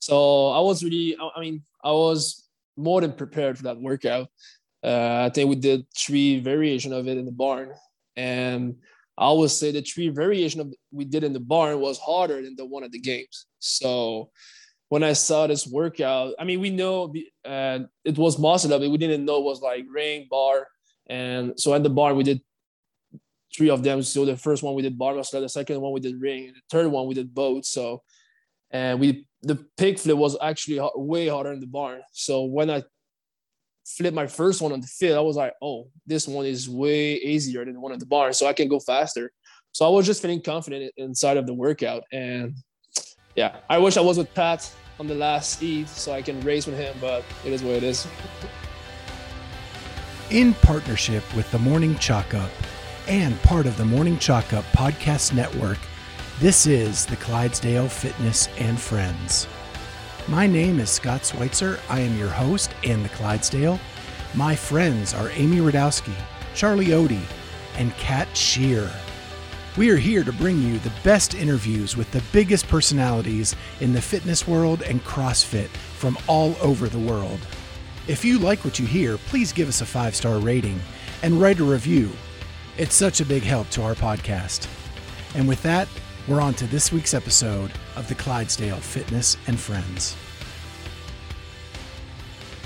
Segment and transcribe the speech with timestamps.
[0.00, 4.28] So I was really, I mean, I was more than prepared for that workout.
[4.82, 7.72] Uh, I think we did three variation of it in the barn,
[8.16, 8.76] and
[9.18, 12.56] I would say the three variation of we did in the barn was harder than
[12.56, 13.46] the one at the games.
[13.58, 14.30] So
[14.88, 17.14] when I saw this workout, I mean, we know
[17.44, 20.66] uh, it was muscle up, but we didn't know it was like ring, bar,
[21.10, 22.40] and so at the barn we did
[23.54, 24.02] three of them.
[24.02, 26.56] So the first one we did bar muscle, the second one we did ring, and
[26.56, 27.66] the third one we did both.
[27.66, 28.02] So
[28.70, 32.00] and we the pig flip was actually way harder in the barn.
[32.12, 32.82] So when I
[33.86, 37.14] flipped my first one on the field, I was like, oh, this one is way
[37.14, 39.32] easier than the one at the barn, so I can go faster.
[39.72, 42.54] So I was just feeling confident inside of the workout, and
[43.36, 46.66] yeah, I wish I was with Pat on the last heat so I can race
[46.66, 48.06] with him, but it is what it is.
[50.30, 52.50] In partnership with the Morning Chalk Up
[53.08, 55.78] and part of the Morning Chalk Up podcast network,
[56.40, 59.46] this is the Clydesdale Fitness and Friends.
[60.26, 61.78] My name is Scott Schweitzer.
[61.90, 63.78] I am your host and the Clydesdale.
[64.32, 66.14] My friends are Amy Radowski,
[66.54, 67.20] Charlie Odie,
[67.76, 68.90] and Kat Shear.
[69.76, 74.00] We are here to bring you the best interviews with the biggest personalities in the
[74.00, 77.40] fitness world and CrossFit from all over the world.
[78.08, 80.80] If you like what you hear, please give us a five star rating
[81.22, 82.10] and write a review.
[82.78, 84.66] It's such a big help to our podcast.
[85.34, 85.86] And with that,
[86.30, 90.16] we're on to this week's episode of the Clydesdale Fitness and Friends.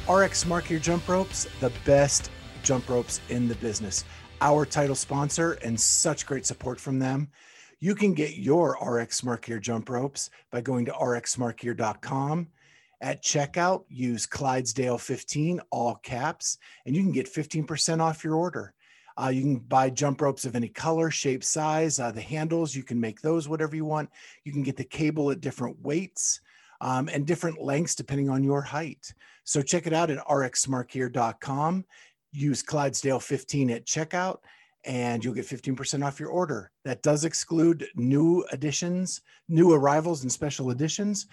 [0.07, 2.31] RX Smart Gear Jump Ropes, the best
[2.63, 4.05] jump ropes in the business.
[4.43, 7.31] Our title sponsor and such great support from them.
[7.81, 12.49] You can get your RX Smart Gear jump ropes by going to rxsmartgear.com.
[13.01, 18.75] At checkout, use Clydesdale15, all caps, and you can get 15% off your order.
[19.17, 22.01] Uh, you can buy jump ropes of any color, shape, size.
[22.01, 24.11] Uh, the handles, you can make those whatever you want.
[24.45, 26.41] You can get the cable at different weights
[26.81, 29.13] um, and different lengths depending on your height.
[29.45, 31.85] So check it out at rxsmartgear.com.
[32.33, 34.39] Use Clydesdale 15 at checkout
[34.85, 36.71] and you'll get 15% off your order.
[36.85, 41.27] That does exclude new additions, new arrivals, and special editions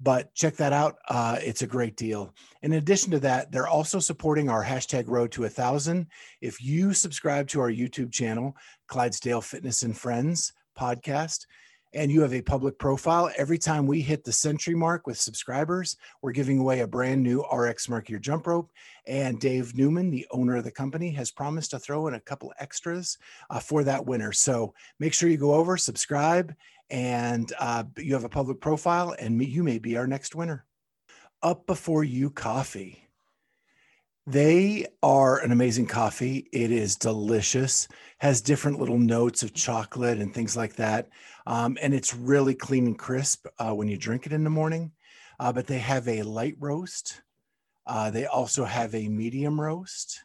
[0.00, 0.96] but check that out.
[1.08, 2.32] Uh, it's a great deal.
[2.62, 6.06] In addition to that, they're also supporting our hashtag road to a thousand.
[6.40, 8.56] If you subscribe to our YouTube channel,
[8.86, 11.46] Clydesdale Fitness and Friends podcast,
[11.94, 15.96] and you have a public profile, every time we hit the century mark with subscribers,
[16.20, 18.70] we're giving away a brand new RX Gear jump rope.
[19.06, 22.52] And Dave Newman, the owner of the company, has promised to throw in a couple
[22.58, 23.16] extras
[23.48, 24.32] uh, for that winner.
[24.32, 26.54] So make sure you go over, subscribe,
[26.90, 30.64] and uh, you have a public profile, and you may be our next winner.
[31.42, 33.08] Up Before You Coffee.
[34.26, 36.48] They are an amazing coffee.
[36.52, 37.88] It is delicious,
[38.18, 41.08] has different little notes of chocolate and things like that.
[41.46, 44.92] Um, and it's really clean and crisp uh, when you drink it in the morning.
[45.40, 47.22] Uh, but they have a light roast.
[47.86, 50.20] Uh, they also have a medium roast,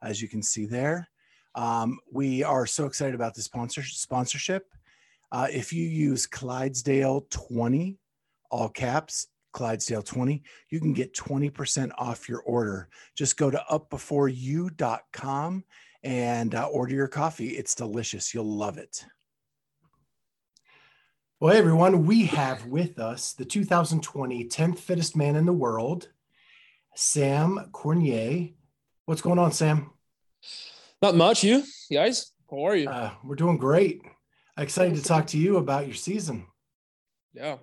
[0.00, 1.08] as you can see there.
[1.54, 4.72] Um, we are so excited about the sponsor- sponsorship.
[5.34, 7.98] Uh, if you use Clydesdale 20,
[8.52, 12.88] all caps, Clydesdale 20, you can get 20% off your order.
[13.16, 15.64] Just go to upbeforeyou.com
[16.04, 17.48] and uh, order your coffee.
[17.48, 18.32] It's delicious.
[18.32, 19.04] You'll love it.
[21.40, 26.10] Well, hey everyone, we have with us the 2020 10th fittest man in the world,
[26.94, 28.54] Sam Cournoyer.
[29.06, 29.90] What's going on, Sam?
[31.02, 31.42] Not much.
[31.42, 32.88] You guys, how are you?
[32.88, 34.00] Uh, we're doing great.
[34.56, 36.46] Excited to talk to you about your season.
[37.32, 37.56] Yeah.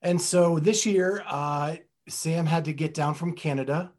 [0.00, 1.76] And so this year, uh,
[2.08, 3.92] Sam had to get down from Canada,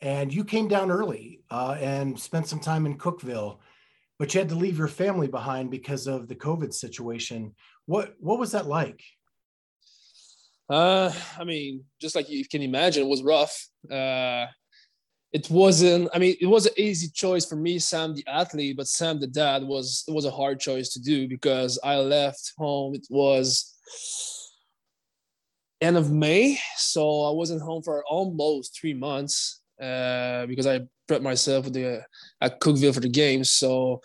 [0.00, 3.58] and you came down early uh, and spent some time in Cookeville,
[4.18, 7.54] but you had to leave your family behind because of the COVID situation.
[7.86, 9.02] What what was that like?
[10.70, 13.68] Uh, I mean, just like you can imagine, it was rough.
[13.90, 14.46] Uh,
[15.32, 18.86] it wasn't i mean it was an easy choice for me sam the athlete but
[18.86, 22.94] sam the dad was it was a hard choice to do because i left home
[22.94, 23.76] it was
[25.80, 31.22] end of may so i wasn't home for almost three months uh, because i prepped
[31.22, 32.02] myself with the
[32.40, 33.50] at cookeville for the games.
[33.50, 34.00] So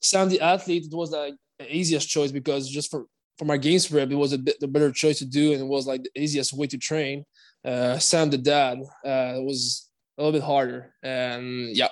[0.00, 3.06] sam the athlete it was like the easiest choice because just for
[3.36, 5.66] for my games prep it was a bit the better choice to do and it
[5.66, 7.24] was like the easiest way to train.
[7.64, 9.87] Uh, sam the dad uh, was
[10.18, 10.94] a little bit harder.
[11.02, 11.88] And yeah.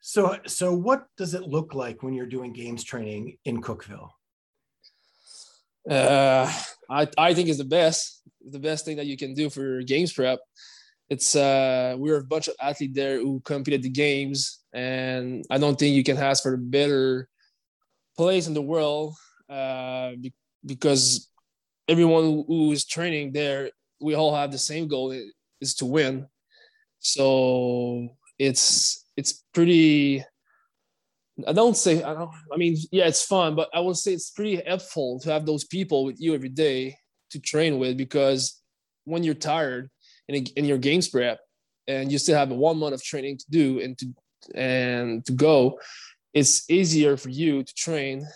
[0.00, 4.10] So, so what does it look like when you're doing games training in Cookeville?
[5.88, 6.52] Uh,
[6.90, 10.12] I, I think is the best, the best thing that you can do for games
[10.12, 10.40] prep.
[11.08, 15.76] It's uh, we're a bunch of athletes there who competed the games, and I don't
[15.76, 17.28] think you can ask for a better
[18.16, 19.16] place in the world
[19.48, 20.12] uh,
[20.64, 21.28] because
[21.88, 25.10] everyone who is training there, we all have the same goal
[25.60, 26.26] is to win.
[26.98, 28.08] So
[28.38, 30.24] it's it's pretty.
[31.46, 32.30] I don't say I don't.
[32.52, 35.64] I mean, yeah, it's fun, but I would say it's pretty helpful to have those
[35.64, 36.96] people with you every day
[37.30, 38.60] to train with because
[39.04, 39.90] when you're tired
[40.28, 41.38] in, in your games prep
[41.88, 44.06] and you still have one month of training to do and to
[44.54, 45.78] and to go,
[46.34, 48.26] it's easier for you to train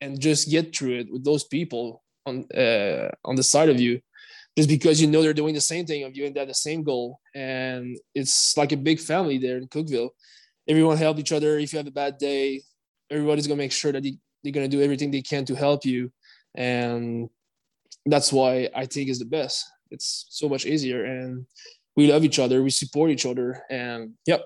[0.00, 4.00] and just get through it with those people on uh, on the side of you
[4.56, 6.82] just because you know they're doing the same thing of you and that the same
[6.82, 7.20] goal.
[7.34, 10.10] And it's like a big family there in cookeville
[10.68, 11.58] everyone help each other.
[11.58, 12.62] If you have a bad day
[13.10, 16.10] everybody's to make sure that they, they're to do everything they can to help you.
[16.54, 17.28] And
[18.04, 19.64] that's why i think is the best.
[19.90, 21.04] It's so much easier.
[21.04, 21.46] And
[21.96, 22.62] we love each other.
[22.62, 23.62] We support each other.
[23.70, 24.44] And yep.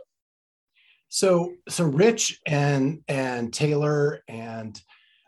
[1.09, 4.81] So so rich and and taylor and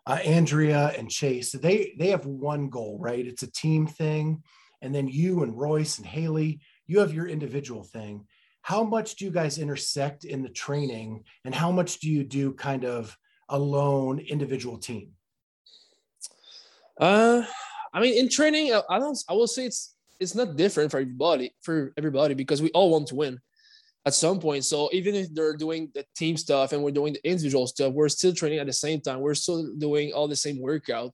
[0.06, 3.26] uh, Andrea and Chase, they they have one goal, right?
[3.26, 4.42] It's a team thing,
[4.82, 8.26] and then you and Royce and Haley, you have your individual thing.
[8.60, 12.52] How much do you guys intersect in the training, and how much do you do
[12.52, 13.16] kind of
[13.48, 15.12] alone, individual team?
[17.00, 17.42] Uh,
[17.92, 19.18] I mean, in training, I don't.
[19.28, 23.08] I will say it's it's not different for everybody for everybody because we all want
[23.08, 23.40] to win
[24.06, 24.64] at some point.
[24.64, 28.08] So even if they're doing the team stuff and we're doing the individual stuff, we're
[28.08, 29.20] still training at the same time.
[29.20, 31.12] We're still doing all the same workout.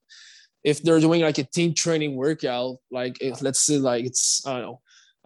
[0.70, 4.50] If they're doing like a team training workout, like if, let's say like it's I
[4.52, 4.80] don't know,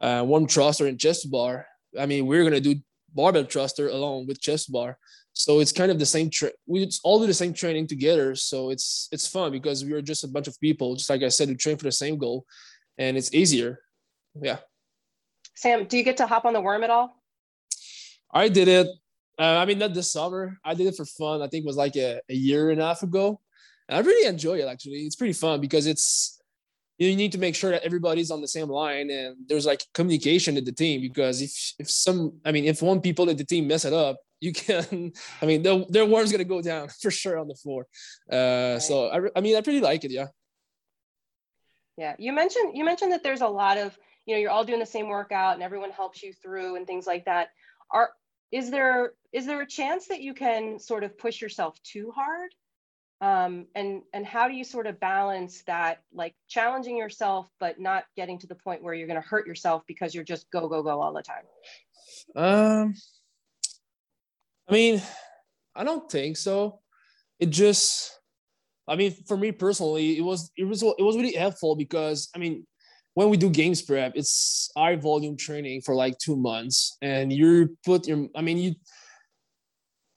[0.06, 1.66] uh, one thruster and chest bar.
[1.98, 2.76] I mean, we're gonna do
[3.14, 4.98] barbell thruster along with chest bar.
[5.34, 6.28] So it's kind of the same.
[6.30, 8.34] Tra- we all do the same training together.
[8.34, 11.48] So it's it's fun because we're just a bunch of people, just like I said,
[11.48, 12.44] who train for the same goal,
[12.98, 13.80] and it's easier.
[14.40, 14.58] Yeah.
[15.54, 17.22] Sam, do you get to hop on the worm at all?
[18.32, 18.88] I did it.
[19.38, 20.58] Uh, I mean, not this summer.
[20.64, 21.42] I did it for fun.
[21.42, 23.40] I think it was like a, a year and a half ago.
[23.88, 24.66] And I really enjoy it.
[24.66, 26.40] Actually, it's pretty fun because it's
[26.98, 30.56] you need to make sure that everybody's on the same line and there's like communication
[30.56, 33.66] in the team because if if some I mean if one people in the team
[33.66, 37.38] mess it up you can I mean their, their worm's gonna go down for sure
[37.38, 37.86] on the floor.
[38.32, 38.82] Uh right.
[38.82, 40.28] so I, I mean I pretty like it yeah.
[41.96, 42.14] Yeah.
[42.18, 43.96] You mentioned you mentioned that there's a lot of
[44.26, 47.06] you know you're all doing the same workout and everyone helps you through and things
[47.06, 47.48] like that.
[47.90, 48.10] Are
[48.50, 52.50] is there is there a chance that you can sort of push yourself too hard
[53.22, 58.04] um, and and how do you sort of balance that like challenging yourself but not
[58.16, 60.82] getting to the point where you're going to hurt yourself because you're just go go
[60.82, 61.44] go all the time
[62.36, 62.94] um
[64.68, 65.00] i mean
[65.76, 66.80] i don't think so
[67.38, 68.18] it just
[68.88, 72.38] i mean for me personally it was it was it was really helpful because i
[72.38, 72.66] mean
[73.14, 77.76] when we do games prep, it's high volume training for like two months, and you
[77.84, 78.26] put your.
[78.34, 78.74] I mean, you.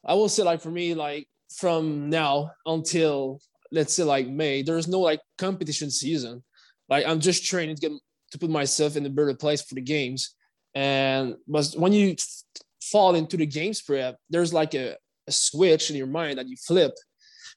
[0.06, 3.40] I will say like for me, like from now until
[3.72, 6.44] let's say like May, there's no like competition season.
[6.90, 7.92] Like I'm just training to get
[8.32, 10.36] to put myself in a better place for the games.
[10.74, 12.16] And but when you
[12.82, 14.96] fall into the games prep, there's like a,
[15.28, 16.94] a switch in your mind that you flip,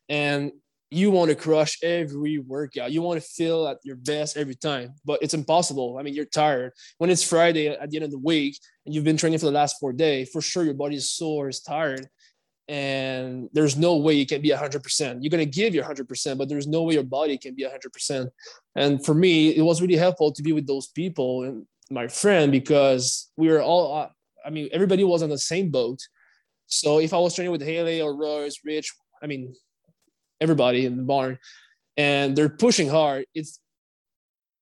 [0.09, 0.53] and
[0.91, 2.93] you want to crush every workout.
[2.93, 5.99] You want to feel at your best every time, but it's impossible.
[5.99, 6.73] I mean, you're tired.
[6.97, 9.53] When it's Friday at the end of the week and you've been training for the
[9.53, 12.09] last four days, for sure your body is sore, is tired,
[12.69, 15.19] and there's no way you can be 100%.
[15.23, 18.29] You're going to give your 100%, but there's no way your body can be 100%.
[18.77, 22.53] And for me, it was really helpful to be with those people and my friend
[22.53, 24.09] because we were all, uh,
[24.45, 25.99] I mean, everybody was on the same boat.
[26.67, 29.55] So if I was training with Haley or Royce, Rich, I mean,
[30.41, 31.39] everybody in the barn,
[31.97, 33.25] and they're pushing hard.
[33.35, 33.61] It's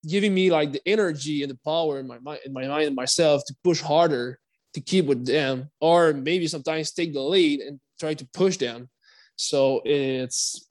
[0.07, 2.95] giving me like the energy and the power in my mind, in my mind and
[2.95, 4.39] myself to push harder
[4.73, 8.89] to keep with them, or maybe sometimes take the lead and try to push them.
[9.35, 10.67] So it's,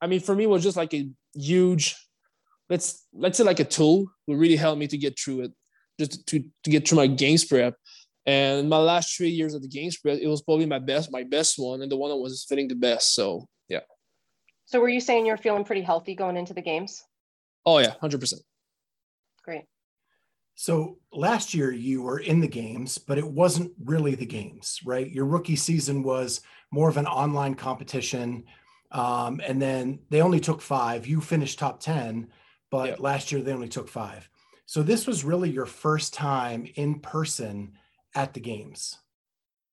[0.00, 1.96] I mean, for me, it was just like a huge,
[2.68, 5.52] let's let's say like a tool will really help me to get through it,
[5.98, 7.74] just to to get through my games prep.
[8.26, 11.24] And my last three years of the games prep, it was probably my best, my
[11.24, 13.14] best one, and the one that was fitting the best.
[13.14, 13.80] So yeah.
[14.66, 17.02] So were you saying you're feeling pretty healthy going into the games?
[17.66, 18.42] Oh yeah, hundred percent.
[20.60, 25.10] So last year you were in the games, but it wasn't really the games, right?
[25.10, 28.44] Your rookie season was more of an online competition.
[28.92, 31.06] Um, and then they only took five.
[31.06, 32.28] You finished top 10,
[32.70, 34.28] but last year they only took five.
[34.66, 37.72] So this was really your first time in person
[38.14, 38.98] at the games.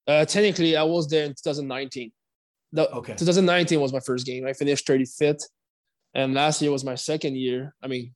[0.08, 2.14] Uh, technically, I was there in 2019.
[2.72, 3.16] The, okay.
[3.16, 4.48] 2019 was my first game.
[4.48, 5.44] I finished 35th,
[6.14, 7.76] and last year was my second year.
[7.84, 8.16] I mean,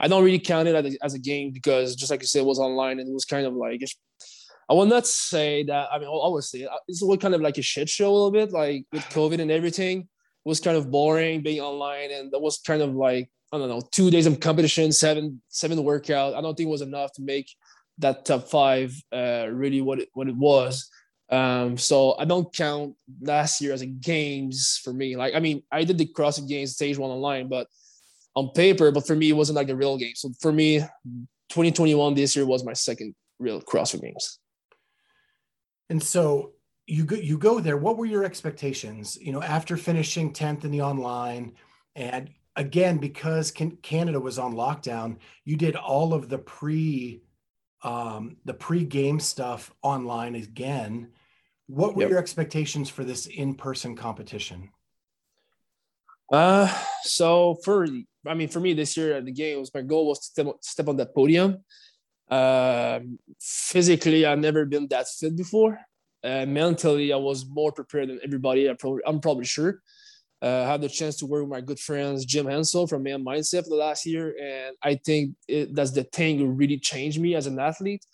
[0.00, 2.40] I don't really count it as a, as a game because, just like you said,
[2.40, 3.82] it was online and it was kind of like
[4.68, 5.88] I will not say that.
[5.92, 6.70] I mean, say it.
[6.88, 10.00] It's kind of like a shit show a little bit, like with COVID and everything.
[10.00, 13.68] It was kind of boring being online, and that was kind of like I don't
[13.68, 16.34] know, two days of competition, seven seven workout.
[16.34, 17.50] I don't think was enough to make
[17.98, 20.88] that top five uh, really what it what it was.
[21.28, 25.16] Um, so I don't count last year as a games for me.
[25.16, 27.66] Like I mean, I did the CrossFit Games stage one online, but
[28.34, 30.14] on paper, but for me it wasn't like a real game.
[30.14, 30.80] So for me,
[31.50, 34.38] 2021 this year was my second real CrossFit Games.
[35.90, 36.52] And so
[36.86, 37.76] you go you go there.
[37.76, 39.18] What were your expectations?
[39.20, 41.52] You know, after finishing 10th in the online
[41.94, 47.22] and again, because Canada was on lockdown, you did all of the pre
[47.82, 51.08] um, the pre-game stuff online again.
[51.66, 52.10] What were yep.
[52.10, 54.70] your expectations for this in-person competition?
[56.32, 56.72] Uh,
[57.02, 57.86] so for
[58.26, 60.96] I mean, for me this year at the games, my goal was to step, on
[60.96, 61.64] that podium.
[62.30, 63.00] Uh,
[63.40, 65.78] physically, I've never been that fit before.
[66.24, 68.70] Uh, mentally, I was more prepared than everybody.
[68.70, 69.82] I probably, I'm probably sure.
[70.40, 73.24] Uh, I had the chance to work with my good friends Jim Hensel from Man
[73.24, 77.20] Mindset for the last year, and I think it, that's the thing that really changed
[77.20, 78.04] me as an athlete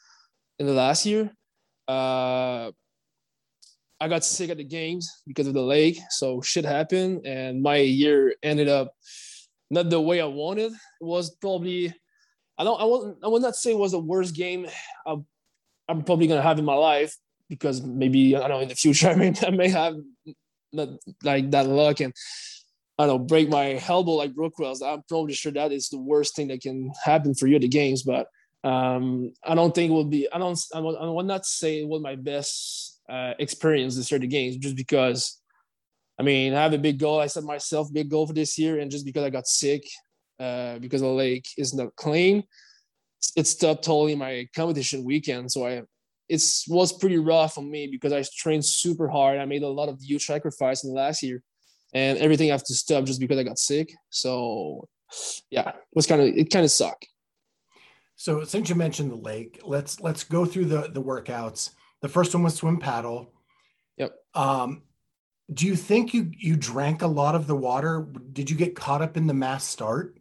[0.58, 1.30] in the last year.
[1.86, 2.70] Uh,
[4.00, 7.76] I got sick at the games because of the leg, so shit happened, and my
[7.76, 8.92] year ended up
[9.70, 10.72] not the way I wanted.
[10.72, 11.94] It was probably
[12.56, 14.66] I don't I won't I will not say it was the worst game
[15.06, 15.14] i
[15.88, 17.16] am probably gonna have in my life
[17.48, 19.96] because maybe I don't know in the future I may I may have
[20.72, 20.88] not
[21.22, 22.12] like that luck and
[22.98, 24.82] I don't break my elbow like Brooke Wells.
[24.82, 27.68] I'm probably sure that is the worst thing that can happen for you at the
[27.68, 28.26] games, but
[28.64, 30.28] um, I don't think it will be.
[30.32, 30.58] I don't.
[30.74, 34.26] I will, I will not say it was my best uh, experience this year the
[34.26, 35.37] games, just because.
[36.18, 37.20] I mean, I have a big goal.
[37.20, 39.84] I set myself big goal for this year, and just because I got sick,
[40.40, 42.44] uh, because the lake is not clean,
[43.36, 45.50] it stopped totally my competition weekend.
[45.52, 45.82] So I
[46.28, 49.38] it was pretty rough on me because I trained super hard.
[49.38, 51.42] I made a lot of huge sacrifice in the last year,
[51.94, 53.92] and everything I have to stop just because I got sick.
[54.10, 54.88] So,
[55.50, 57.06] yeah, it was kind of it kind of sucked.
[58.16, 61.70] So since you mentioned the lake, let's let's go through the the workouts.
[62.02, 63.32] The first one was swim paddle.
[63.96, 64.12] Yep.
[64.34, 64.82] Um,
[65.52, 68.06] do you think you you drank a lot of the water?
[68.32, 70.18] Did you get caught up in the mass start?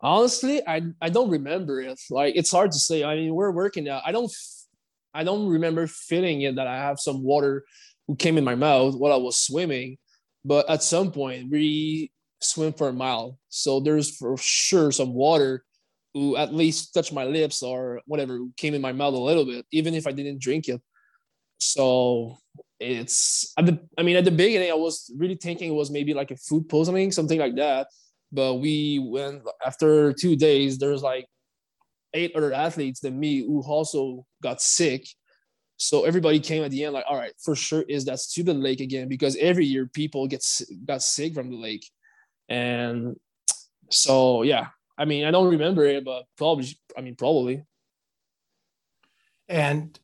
[0.00, 2.00] Honestly, I I don't remember it.
[2.10, 3.04] Like it's hard to say.
[3.04, 4.02] I mean, we're working now.
[4.04, 4.30] I don't
[5.14, 7.64] I don't remember feeling it that I have some water
[8.06, 9.98] who came in my mouth while I was swimming.
[10.44, 12.10] But at some point, we
[12.40, 13.38] swim for a mile.
[13.48, 15.64] So there's for sure some water
[16.14, 19.66] who at least touched my lips or whatever came in my mouth a little bit,
[19.70, 20.80] even if I didn't drink it.
[21.58, 22.38] So
[22.80, 26.14] it's at the I mean at the beginning I was really thinking it was maybe
[26.14, 27.88] like a food poisoning, something like that.
[28.30, 31.26] But we went after two days, there's like
[32.14, 35.06] eight other athletes than me who also got sick.
[35.76, 38.80] So everybody came at the end like, all right, for sure is that stupid lake
[38.80, 40.44] again because every year people get
[40.84, 41.88] got sick from the lake,
[42.48, 43.16] and
[43.90, 46.66] so yeah, I mean I don't remember it, but probably
[46.96, 47.64] I mean probably.
[49.48, 49.98] And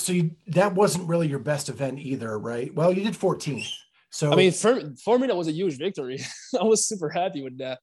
[0.00, 2.74] so you, that wasn't really your best event either, right?
[2.74, 3.68] Well, you did 14th.
[4.10, 6.18] So I mean, for for me that was a huge victory.
[6.60, 7.78] I was super happy with that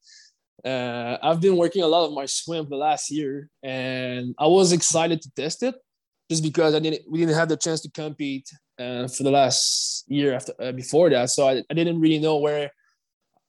[0.65, 4.71] uh, I've been working a lot of my swim the last year, and I was
[4.71, 5.75] excited to test it,
[6.29, 10.05] just because I didn't we didn't have the chance to compete uh, for the last
[10.07, 12.71] year after uh, before that, so I, I didn't really know where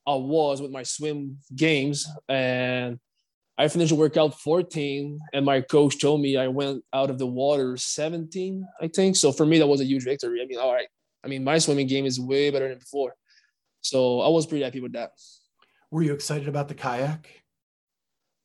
[0.06, 2.98] I was with my swim games, and
[3.58, 7.76] I finished workout 14, and my coach told me I went out of the water
[7.76, 9.16] 17, I think.
[9.16, 10.40] So for me, that was a huge victory.
[10.40, 10.86] I mean, all right,
[11.24, 13.14] I mean my swimming game is way better than before,
[13.80, 15.10] so I was pretty happy with that.
[15.90, 17.26] Were you excited about the kayak?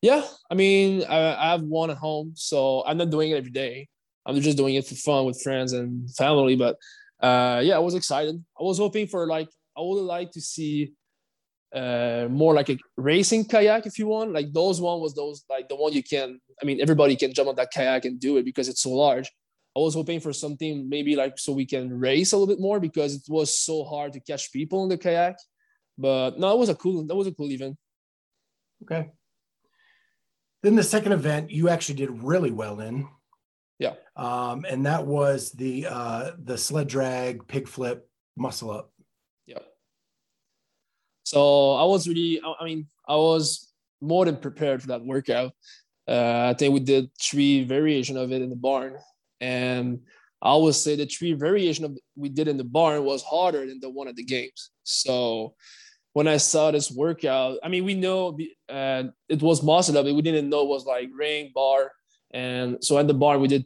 [0.02, 3.52] Yeah, I mean, I, I have one at home, so I'm not doing it every
[3.52, 3.88] day.
[4.26, 6.56] I'm just doing it for fun with friends and family.
[6.56, 6.76] But
[7.20, 8.42] uh, yeah, I was excited.
[8.58, 10.92] I was hoping for like I would like to see
[11.74, 14.32] uh, more like a racing kayak if you want.
[14.32, 16.40] Like those one was those like the one you can.
[16.62, 19.30] I mean, everybody can jump on that kayak and do it because it's so large.
[19.76, 22.78] I was hoping for something maybe like so we can race a little bit more
[22.78, 25.36] because it was so hard to catch people in the kayak.
[25.98, 27.04] But no, it was a cool.
[27.06, 27.76] That was a cool event.
[28.82, 29.10] Okay.
[30.62, 33.08] Then the second event you actually did really well in.
[33.78, 33.94] Yeah.
[34.16, 38.93] Um, and that was the uh, the sled drag, pig flip, muscle up.
[41.24, 42.40] So I was really.
[42.42, 45.52] I mean, I was more than prepared for that workout.
[46.06, 48.96] Uh, I think we did three variation of it in the barn,
[49.40, 50.00] and
[50.42, 53.80] I would say the three variation of we did in the barn was harder than
[53.80, 54.70] the one at the games.
[54.82, 55.54] So
[56.12, 58.38] when I saw this workout, I mean, we know
[58.68, 61.90] uh, it was muscle up, but we didn't know it was like ring, bar.
[62.32, 63.64] And so at the barn we did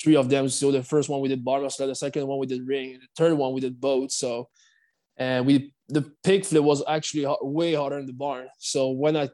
[0.00, 0.48] three of them.
[0.48, 3.02] So the first one we did bar muscle, the second one we did ring, and
[3.02, 4.12] the third one we did both.
[4.12, 4.48] So,
[5.16, 8.48] and we the pig flip was actually way harder in the barn.
[8.58, 9.28] So when I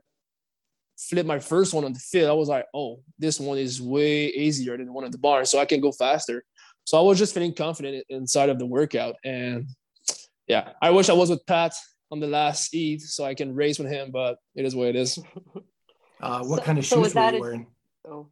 [0.98, 4.26] flipped my first one on the field, I was like, oh, this one is way
[4.26, 6.44] easier than the one at the barn, so I can go faster.
[6.84, 9.66] So I was just feeling confident inside of the workout, and
[10.46, 11.72] yeah, I wish I was with Pat
[12.10, 14.96] on the last eat so I can race with him, but it is what it
[14.96, 15.18] is.
[16.22, 17.66] Uh, what so, kind of shoes so were you wearing?
[18.04, 18.28] A, oh.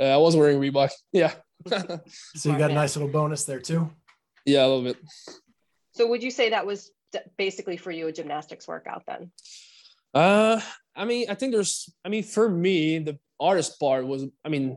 [0.00, 0.90] Uh, I was wearing Reebok.
[1.12, 1.34] Yeah.
[1.66, 3.90] so you got a nice little bonus there too.
[4.46, 4.96] Yeah, a little bit.
[5.92, 6.90] So would you say that was
[7.36, 9.30] basically for you a gymnastics workout then?
[10.14, 10.60] Uh,
[10.96, 11.92] I mean, I think there's.
[12.04, 14.26] I mean, for me, the hardest part was.
[14.44, 14.76] I mean,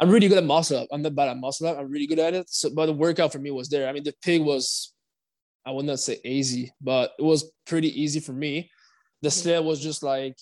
[0.00, 0.88] I'm really good at muscle up.
[0.92, 1.78] I'm not bad at muscle up.
[1.78, 2.50] I'm really good at it.
[2.50, 3.88] So, but the workout for me was there.
[3.88, 4.92] I mean, the pig was.
[5.66, 8.70] I would not say easy, but it was pretty easy for me.
[9.22, 9.40] The mm-hmm.
[9.40, 10.36] sled was just like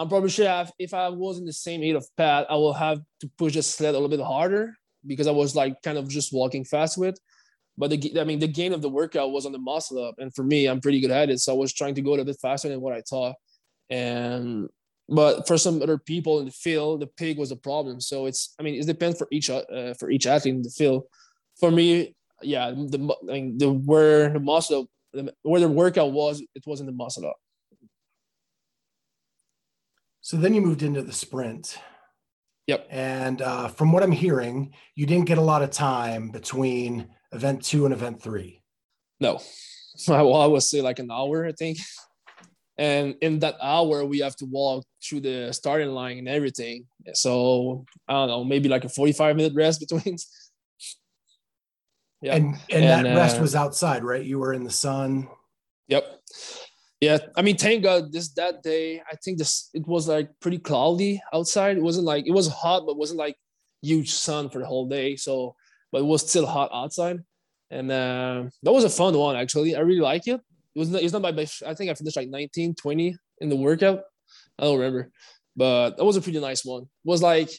[0.00, 2.72] I'm probably sure have, if I was in the same height of Pat, I will
[2.72, 4.74] have to push the sled a little bit harder
[5.06, 7.18] because I was like kind of just walking fast with.
[7.80, 10.34] But the, I mean, the gain of the workout was on the muscle up, and
[10.34, 11.40] for me, I'm pretty good at it.
[11.40, 13.36] So I was trying to go a bit faster than what I thought.
[13.88, 14.68] And
[15.08, 17.98] but for some other people in the field, the pig was a problem.
[18.02, 21.04] So it's, I mean, it depends for each uh, for each athlete in the field.
[21.58, 24.90] For me, yeah, the I mean, the where the muscle
[25.42, 27.36] where the workout was, it wasn't the muscle up.
[30.20, 31.78] So then you moved into the sprint.
[32.66, 32.88] Yep.
[32.90, 37.62] And uh, from what I'm hearing, you didn't get a lot of time between event
[37.62, 38.62] two and event three.
[39.20, 39.40] No.
[40.08, 41.76] Well, I would say like an hour, I think.
[42.78, 46.86] And in that hour, we have to walk through the starting line and everything.
[47.12, 50.16] So I don't know, maybe like a 45 minute rest between.
[52.22, 52.36] yeah.
[52.36, 54.24] And, and, and that uh, rest was outside, right?
[54.24, 55.28] You were in the sun.
[55.88, 56.04] Yep
[57.00, 60.58] yeah i mean thank god this that day i think this it was like pretty
[60.58, 63.36] cloudy outside it wasn't like it was hot but it wasn't like
[63.82, 65.54] huge sun for the whole day so
[65.92, 67.18] but it was still hot outside.
[67.70, 69.76] And uh, that was a fun one actually.
[69.76, 70.40] I really like it.
[70.74, 73.48] It was not, it's not my best i think i finished like 19 20 in
[73.48, 74.02] the workout.
[74.58, 75.10] I don't remember.
[75.56, 76.82] But that was a pretty nice one.
[76.82, 77.58] It was like it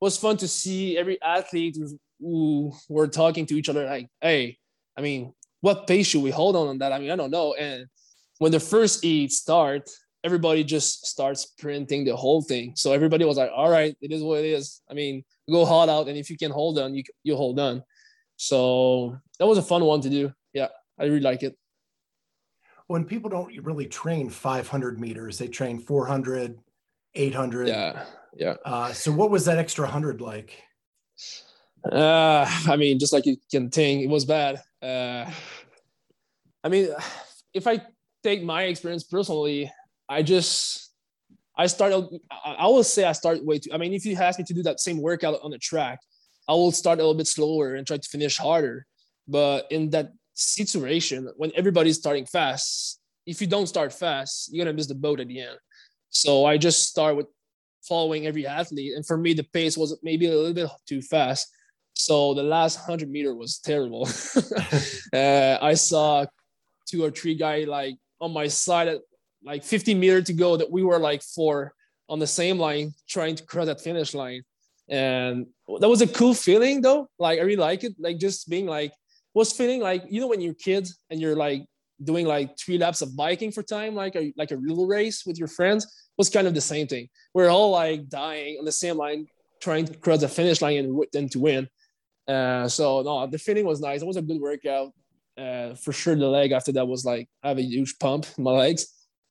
[0.00, 1.76] was fun to see every athlete
[2.20, 4.58] who were talking to each other like hey
[4.96, 6.92] i mean what pace should we hold on on that?
[6.92, 7.54] I mean i don't know.
[7.54, 7.86] And
[8.38, 9.90] when the first eat start,
[10.24, 12.72] everybody just starts printing the whole thing.
[12.76, 14.80] So everybody was like, all right, it is what it is.
[14.90, 16.08] I mean, go hard out.
[16.08, 17.82] And if you can hold on, you, you hold on.
[18.36, 20.32] So that was a fun one to do.
[20.52, 21.56] Yeah, I really like it.
[22.86, 26.58] When people don't really train 500 meters, they train 400,
[27.14, 27.68] 800.
[27.68, 28.04] Yeah.
[28.36, 28.54] Yeah.
[28.64, 30.62] Uh, so what was that extra 100 like?
[31.84, 34.62] Uh, I mean, just like you can think, it was bad.
[34.82, 35.30] Uh,
[36.64, 36.88] I mean,
[37.52, 37.82] if I
[38.22, 39.70] take my experience personally,
[40.08, 40.88] I just
[41.58, 42.20] I started.
[42.44, 43.70] I will say I start way too.
[43.72, 45.98] I mean, if you ask me to do that same workout on the track,
[46.48, 48.86] I will start a little bit slower and try to finish harder.
[49.26, 54.74] But in that situation, when everybody's starting fast, if you don't start fast, you're gonna
[54.74, 55.58] miss the boat at the end.
[56.10, 57.26] So I just start with
[57.82, 61.48] following every athlete, and for me, the pace was maybe a little bit too fast.
[61.94, 64.08] So the last hundred meter was terrible.
[65.12, 66.24] uh, I saw
[66.88, 68.96] two or three guy like on my side
[69.42, 71.72] like 50 meter to go that we were like four
[72.08, 74.42] on the same line trying to cross that finish line.
[74.88, 75.46] And
[75.80, 77.08] that was a cool feeling though.
[77.18, 77.94] Like i really like it.
[77.98, 78.92] Like just being like
[79.34, 81.64] was feeling like you know when you're kid and you're like
[82.02, 85.38] doing like three laps of biking for time like a like a real race with
[85.38, 87.08] your friends was kind of the same thing.
[87.34, 89.26] We're all like dying on the same line
[89.60, 91.68] trying to cross the finish line and, and to win.
[92.26, 94.02] Uh, so no the feeling was nice.
[94.02, 94.92] It was a good workout.
[95.36, 98.42] Uh, for sure the leg after that was like I have a huge pump in
[98.44, 98.88] my legs,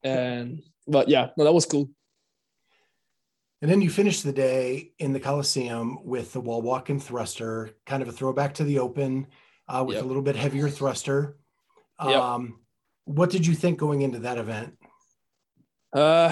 [0.07, 1.89] and but yeah, no, that was cool.
[3.61, 7.71] And then you finished the day in the Coliseum with the wall walk and thruster,
[7.85, 9.27] kind of a throwback to the Open,
[9.67, 10.03] uh, with yep.
[10.03, 11.37] a little bit heavier thruster.
[11.97, 12.55] Um, yep.
[13.05, 14.77] What did you think going into that event?
[15.91, 16.31] Uh,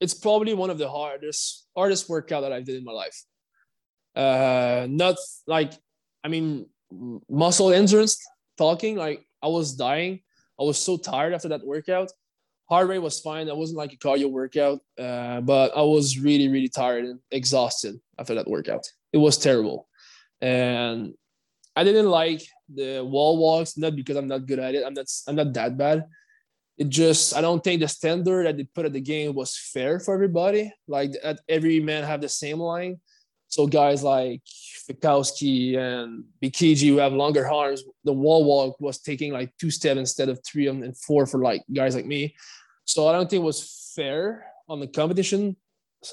[0.00, 3.24] it's probably one of the hardest hardest workout that I've did in my life.
[4.16, 5.72] Uh, not like
[6.24, 6.66] I mean
[7.28, 8.18] muscle endurance
[8.56, 10.20] talking, like I was dying.
[10.58, 12.10] I was so tired after that workout.
[12.68, 13.46] Heart rate was fine.
[13.46, 17.98] That wasn't like a cardio workout, uh, but I was really, really tired and exhausted
[18.18, 18.86] after that workout.
[19.12, 19.88] It was terrible.
[20.40, 21.14] And
[21.74, 24.84] I didn't like the wall walks, not because I'm not good at it.
[24.84, 26.06] I'm not I'm not that bad.
[26.76, 29.98] It just I don't think the standard that they put at the game was fair
[29.98, 30.72] for everybody.
[30.86, 31.12] Like
[31.48, 33.00] every man have the same line.
[33.48, 34.42] So guys like
[34.88, 39.98] Fikowski and Bikiji who have longer arms, the wall walk was taking like two steps
[39.98, 42.34] instead of three and four for like guys like me.
[42.84, 45.56] So I don't think it was fair on the competition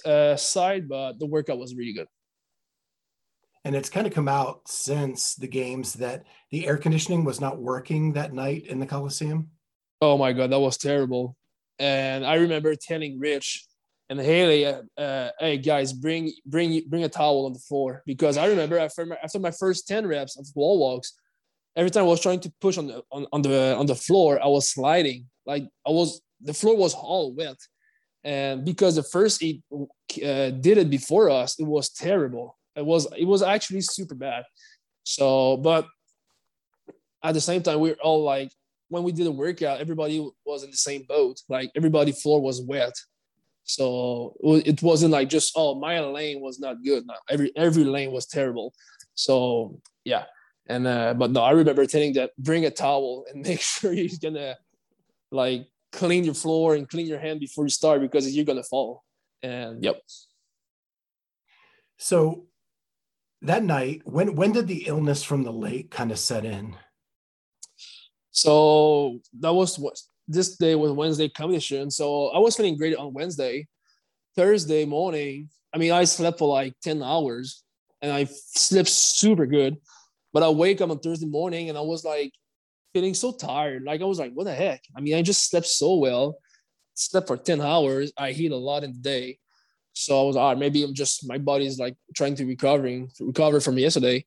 [0.06, 2.08] uh, side, but the workout was really good.
[3.64, 7.58] and it's kind of come out since the games that the air conditioning was not
[7.60, 9.50] working that night in the Coliseum.
[10.02, 11.36] Oh my god, that was terrible.
[11.80, 13.66] And I remember telling Rich
[14.10, 18.38] and Haley, uh, uh, "Hey guys, bring bring bring a towel on the floor because
[18.38, 21.14] I remember after my, after my first ten reps of wall walks,
[21.76, 24.42] every time I was trying to push on the on, on the on the floor,
[24.44, 25.26] I was sliding.
[25.46, 27.58] Like I was the floor was all wet,
[28.24, 32.58] and because the first eight uh, did it before us, it was terrible.
[32.76, 34.44] It was it was actually super bad.
[35.04, 35.88] So, but
[37.24, 38.52] at the same time, we are all like,
[38.90, 41.42] when we did a workout, everybody was in the same boat.
[41.50, 42.94] Like everybody floor was wet.
[43.66, 47.06] So it wasn't like just oh my lane was not good.
[47.08, 48.74] No, every every lane was terrible.
[49.16, 50.26] So yeah,
[50.68, 54.10] and uh, but no, I remember telling that bring a towel and make sure you're
[54.22, 54.56] gonna
[55.32, 59.04] like clean your floor and clean your hand before you start because you're gonna fall.
[59.42, 60.00] And yep.
[61.98, 62.46] So
[63.42, 66.76] that night, when when did the illness from the lake kind of set in?
[68.30, 71.92] So that was what this day was Wednesday competition.
[71.92, 73.68] So I was feeling great on Wednesday.
[74.36, 77.64] Thursday morning, I mean, I slept for like 10 hours
[78.02, 79.78] and I slept super good.
[80.34, 82.34] But I wake up on Thursday morning and I was like
[82.94, 83.84] feeling so tired.
[83.84, 84.82] Like I was like, what the heck?
[84.96, 86.38] I mean, I just slept so well,
[86.94, 88.12] slept for 10 hours.
[88.18, 89.40] I eat a lot in the day.
[89.94, 93.62] So I was, all right, maybe I'm just, my body's like trying to recovering, recover
[93.62, 94.26] from yesterday.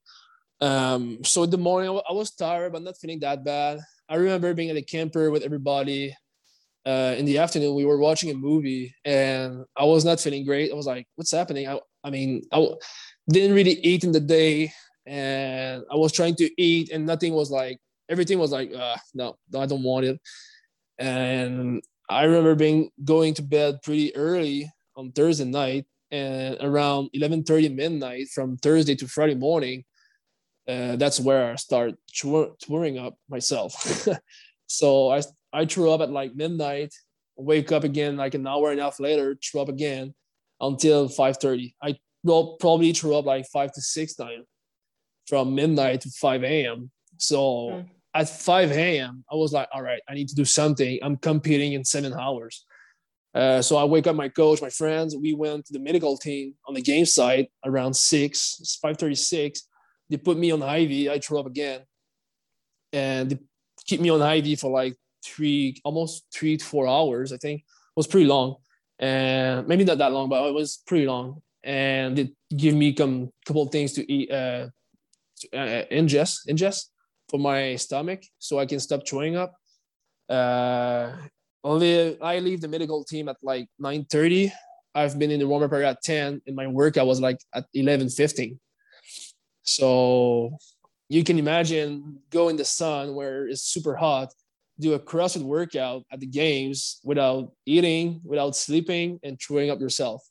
[0.61, 3.80] Um, so in the morning, I was tired, but not feeling that bad.
[4.08, 6.16] I remember being at a camper with everybody.
[6.86, 10.70] Uh, in the afternoon, we were watching a movie, and I was not feeling great.
[10.70, 12.66] I was like, "What's happening?" I, I mean, I
[13.28, 14.72] didn't really eat in the day,
[15.04, 19.36] and I was trying to eat, and nothing was like everything was like, uh, no,
[19.52, 20.20] no, I don't want it.
[20.98, 27.74] And I remember being going to bed pretty early on Thursday night, and around 11:30
[27.74, 29.84] midnight from Thursday to Friday morning,
[30.68, 33.72] uh, that's where I start tour- touring up myself.
[34.66, 36.94] so I I threw up at like midnight,
[37.37, 40.14] wake up again like an hour and a half later, threw up again
[40.61, 41.74] until 5:30.
[41.83, 44.44] I probably threw up like five to six times
[45.26, 46.90] from midnight to 5 a.m.
[47.18, 47.87] So mm.
[48.14, 50.98] at 5 a.m., I was like, all right, I need to do something.
[51.02, 52.64] I'm competing in seven hours.
[53.35, 55.14] Uh, so I wake up my coach, my friends.
[55.14, 59.67] We went to the medical team on the game site around six, 5:36
[60.10, 61.10] they put me on IV.
[61.10, 61.80] I threw up again,
[62.92, 63.38] and they
[63.84, 67.32] keep me on IV for like three, almost three to four hours.
[67.32, 68.56] I think it was pretty long,
[68.98, 71.42] and maybe not that long, but it was pretty long.
[71.64, 74.68] And they give me a couple of things to eat, uh,
[75.52, 76.86] uh, ingest, ingest
[77.28, 79.54] for my stomach, so I can stop throwing up.
[80.28, 81.12] Uh,
[81.64, 84.52] only I leave the medical team at like 9:30.
[84.94, 87.66] I've been in the warm up area at 10, and my workout was like at
[87.74, 88.58] 11:15.
[89.68, 90.57] So
[91.11, 94.33] you can imagine go in the sun where it's super hot,
[94.81, 100.22] do a CrossFit workout at the games without eating, without sleeping, and throwing up yourself.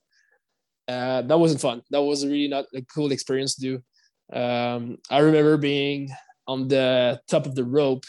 [0.88, 1.84] Uh, that wasn't fun.
[1.92, 4.36] That was really not a cool experience to do.
[4.36, 6.10] Um, I remember being
[6.48, 8.06] on the top of the rope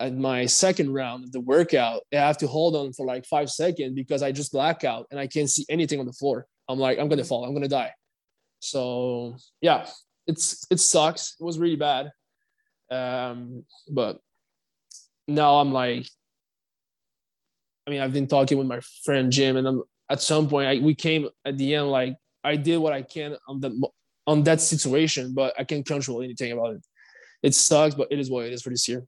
[0.00, 2.02] at my second round of the workout.
[2.12, 5.20] I have to hold on for like five seconds because I just black out and
[5.20, 6.46] I can't see anything on the floor.
[6.68, 7.44] I'm like, I'm gonna fall.
[7.44, 7.92] I'm gonna die.
[8.58, 9.86] So yeah,
[10.26, 11.36] it's it sucks.
[11.40, 12.10] It was really bad.
[12.90, 14.18] Um, but
[15.26, 16.06] now I'm like,
[17.86, 20.84] I mean, I've been talking with my friend Jim, and I'm, at some point, I,
[20.84, 23.72] we came at the end like I did what I can on that
[24.26, 26.86] on that situation, but I can't control anything about it.
[27.42, 29.04] It sucks, but it is what it is for this year.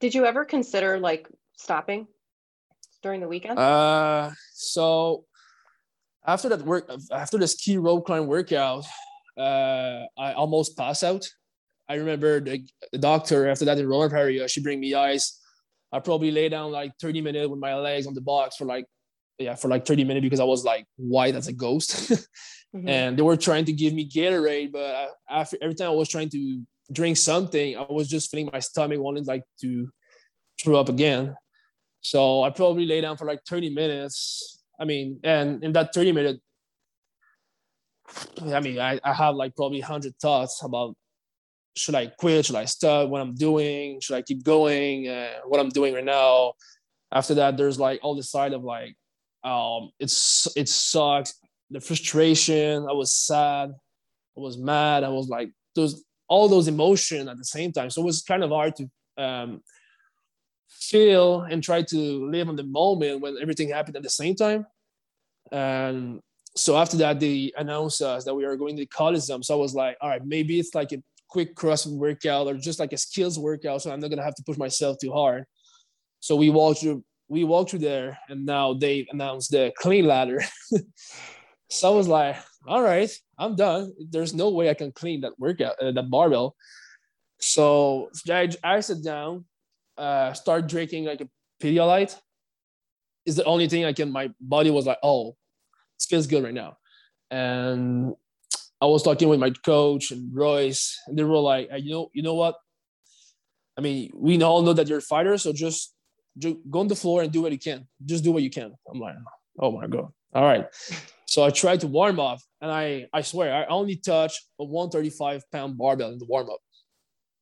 [0.00, 2.06] Did you ever consider like stopping
[3.02, 3.58] during the weekend?
[3.58, 5.24] Uh, so
[6.24, 8.84] after that work, after the ski rope climb workout,
[9.38, 11.26] uh, I almost passed out.
[11.88, 15.40] I remember the, the doctor after that in roller area, she bring me ice.
[15.92, 18.84] I probably lay down like 30 minutes with my legs on the box for like,
[19.38, 22.10] yeah, for like 30 minutes because I was like white as a ghost.
[22.76, 22.88] mm-hmm.
[22.88, 26.28] And they were trying to give me Gatorade, but after every time I was trying
[26.30, 29.88] to drink something, I was just feeling my stomach wanting like to
[30.62, 31.34] throw up again.
[32.00, 34.62] So I probably lay down for like 30 minutes.
[34.78, 36.40] I mean, and in that 30 minute,
[38.52, 40.94] I mean, I, I have like probably 100 thoughts about
[41.76, 42.46] should I quit?
[42.46, 44.00] Should I stop what I'm doing?
[44.00, 45.08] Should I keep going?
[45.08, 46.54] Uh, what I'm doing right now.
[47.12, 48.96] After that, there's like all the side of like,
[49.44, 51.34] um, it's it sucks.
[51.70, 52.86] The frustration.
[52.88, 53.70] I was sad.
[54.36, 55.04] I was mad.
[55.04, 57.90] I was like those all those emotions at the same time.
[57.90, 59.62] So it was kind of hard to um,
[60.68, 64.66] feel and try to live on the moment when everything happened at the same time.
[65.50, 66.20] And
[66.56, 69.42] so after that, they announced us that we are going to Coliseum.
[69.42, 72.80] So I was like, all right, maybe it's like a quick CrossFit workout or just
[72.80, 73.82] like a skills workout.
[73.82, 75.44] So I'm not gonna have to push myself too hard.
[76.20, 80.42] So we walked through, we walked through there, and now they announced the clean ladder.
[81.70, 83.92] so I was like, all right, I'm done.
[84.10, 86.56] There's no way I can clean that workout, uh, that barbell.
[87.38, 89.44] So I, I sat down,
[89.96, 91.28] uh, start drinking like a
[91.62, 92.16] Pedialyte.
[93.26, 94.10] Is the only thing I can.
[94.10, 95.36] My body was like, oh,
[95.98, 96.76] it feels good right now.
[97.30, 98.14] And
[98.80, 102.22] I was talking with my coach and Royce, and they were like, you know, you
[102.22, 102.56] know what?
[103.76, 105.94] I mean, we all know that you're a fighter, so just,
[106.38, 107.86] just go on the floor and do what you can.
[108.04, 108.74] Just do what you can.
[108.92, 109.16] I'm like,
[109.58, 110.66] oh my god, all right.
[111.26, 115.42] So I tried to warm up, and I I swear I only touched a 135
[115.52, 116.60] pound barbell in the warm up.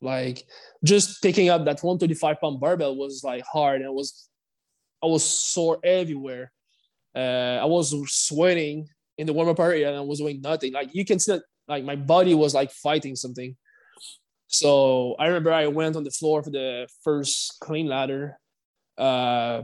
[0.00, 0.44] Like
[0.84, 4.28] just picking up that 135 pound barbell was like hard, and was
[5.02, 6.52] I was sore everywhere.
[7.16, 10.72] Uh, I was sweating in the warm up area, and I was doing nothing.
[10.72, 13.56] Like you can see that like my body was like fighting something.
[14.48, 18.38] So I remember I went on the floor for the first clean ladder.
[18.96, 19.62] Uh,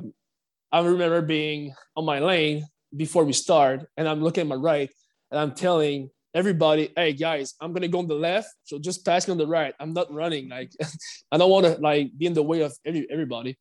[0.72, 4.90] I remember being on my lane before we start, and I'm looking at my right,
[5.30, 9.28] and I'm telling everybody, "Hey guys, I'm gonna go on the left, so just pass
[9.28, 9.74] me on the right.
[9.78, 10.48] I'm not running.
[10.48, 10.72] Like,
[11.32, 13.58] I don't want to like be in the way of every, everybody."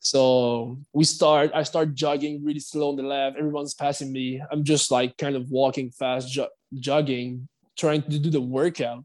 [0.00, 1.50] So we start.
[1.54, 3.36] I start jogging really slow on the left.
[3.36, 4.42] Everyone's passing me.
[4.50, 9.04] I'm just like kind of walking fast, jo- jogging, trying to do the workout.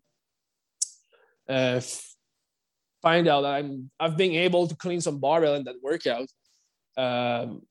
[1.47, 1.81] Uh,
[3.01, 6.29] find out that I'm I've been able to clean some barbell in that workout.
[6.97, 7.63] Um,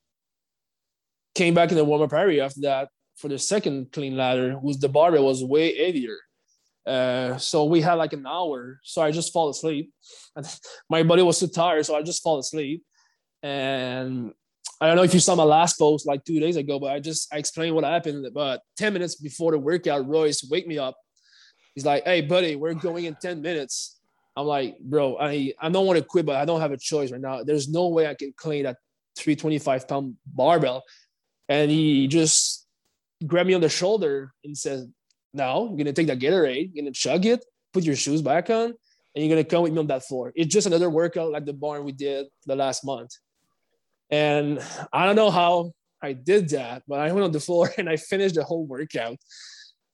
[1.34, 4.78] came back in the warm up area after that for the second clean ladder, was
[4.78, 6.18] the barbell was way heavier.
[6.87, 8.80] Uh, so we had like an hour.
[8.82, 9.92] So I just fall asleep.
[10.90, 12.82] my body was too tired, so I just fall asleep.
[13.44, 14.33] And
[14.80, 16.98] I don't know if you saw my last post like two days ago, but I
[16.98, 18.26] just I explained what happened.
[18.35, 20.96] But 10 minutes before the workout, Royce wake me up.
[21.74, 24.00] He's like, "Hey, buddy, we're going in 10 minutes."
[24.37, 27.12] I'm like, "Bro, I I don't want to quit, but I don't have a choice
[27.12, 27.44] right now.
[27.44, 28.78] There's no way I can clean that
[29.18, 30.83] 325 pound barbell."
[31.48, 32.64] And he just
[33.26, 34.87] grabbed me on the shoulder and says,
[35.33, 38.66] Now you're gonna take that Gatorade, you're gonna chug it, put your shoes back on,
[38.66, 40.33] and you're gonna come with me on that floor.
[40.37, 43.11] It's just another workout like the barn we did the last month.
[44.10, 44.60] And
[44.92, 47.96] I don't know how I did that, but I went on the floor and I
[47.96, 49.16] finished the whole workout.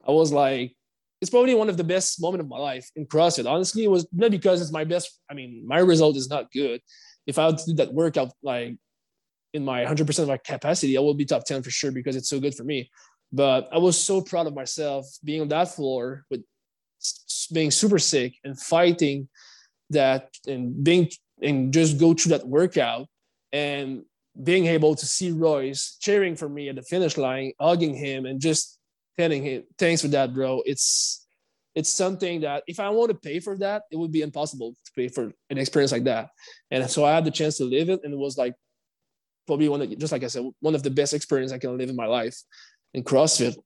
[0.07, 0.75] I was like,
[1.21, 3.51] it's probably one of the best moments of my life in CrossFit.
[3.51, 5.21] Honestly, it was not because it's my best.
[5.31, 6.81] I mean, my result is not good.
[7.27, 8.77] If I would do that workout like
[9.53, 12.29] in my 100% of my capacity, I will be top 10 for sure because it's
[12.29, 12.91] so good for me.
[13.33, 16.43] But I was so proud of myself being on that floor with
[17.53, 19.29] being super sick and fighting
[19.91, 21.11] that and being
[21.43, 23.07] and just go through that workout
[23.53, 24.03] and
[24.43, 28.41] being able to see Royce cheering for me at the finish line, hugging him and
[28.41, 28.79] just
[29.19, 30.63] telling him, thanks for that, bro.
[30.65, 31.27] It's
[31.75, 34.93] it's something that if I want to pay for that, it would be impossible to
[34.97, 36.31] pay for an experience like that.
[36.71, 38.55] And so I had the chance to live it, and it was like
[39.47, 41.89] probably one of just like I said, one of the best experiences I can live
[41.89, 42.37] in my life
[42.95, 43.57] in CrossFit.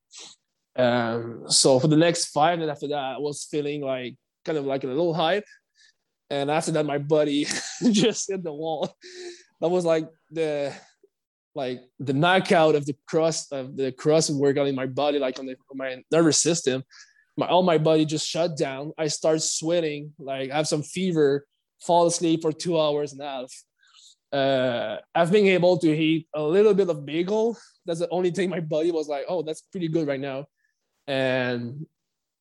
[0.76, 4.64] Um, so for the next five minutes after that, I was feeling like kind of
[4.64, 5.44] like a little hype.
[6.30, 7.44] And after that, my buddy
[7.90, 8.94] just hit the wall.
[9.64, 10.76] That was like the
[11.54, 15.46] like the knockout of the cross of the cross workout in my body, like on,
[15.46, 16.84] the, on my nervous system.
[17.38, 18.92] My all my body just shut down.
[18.98, 21.46] I start sweating, like I have some fever,
[21.80, 23.50] fall asleep for two hours and a half
[24.34, 27.56] uh, I've been able to eat a little bit of bagel.
[27.86, 30.46] That's the only thing my body was like, oh, that's pretty good right now.
[31.06, 31.86] And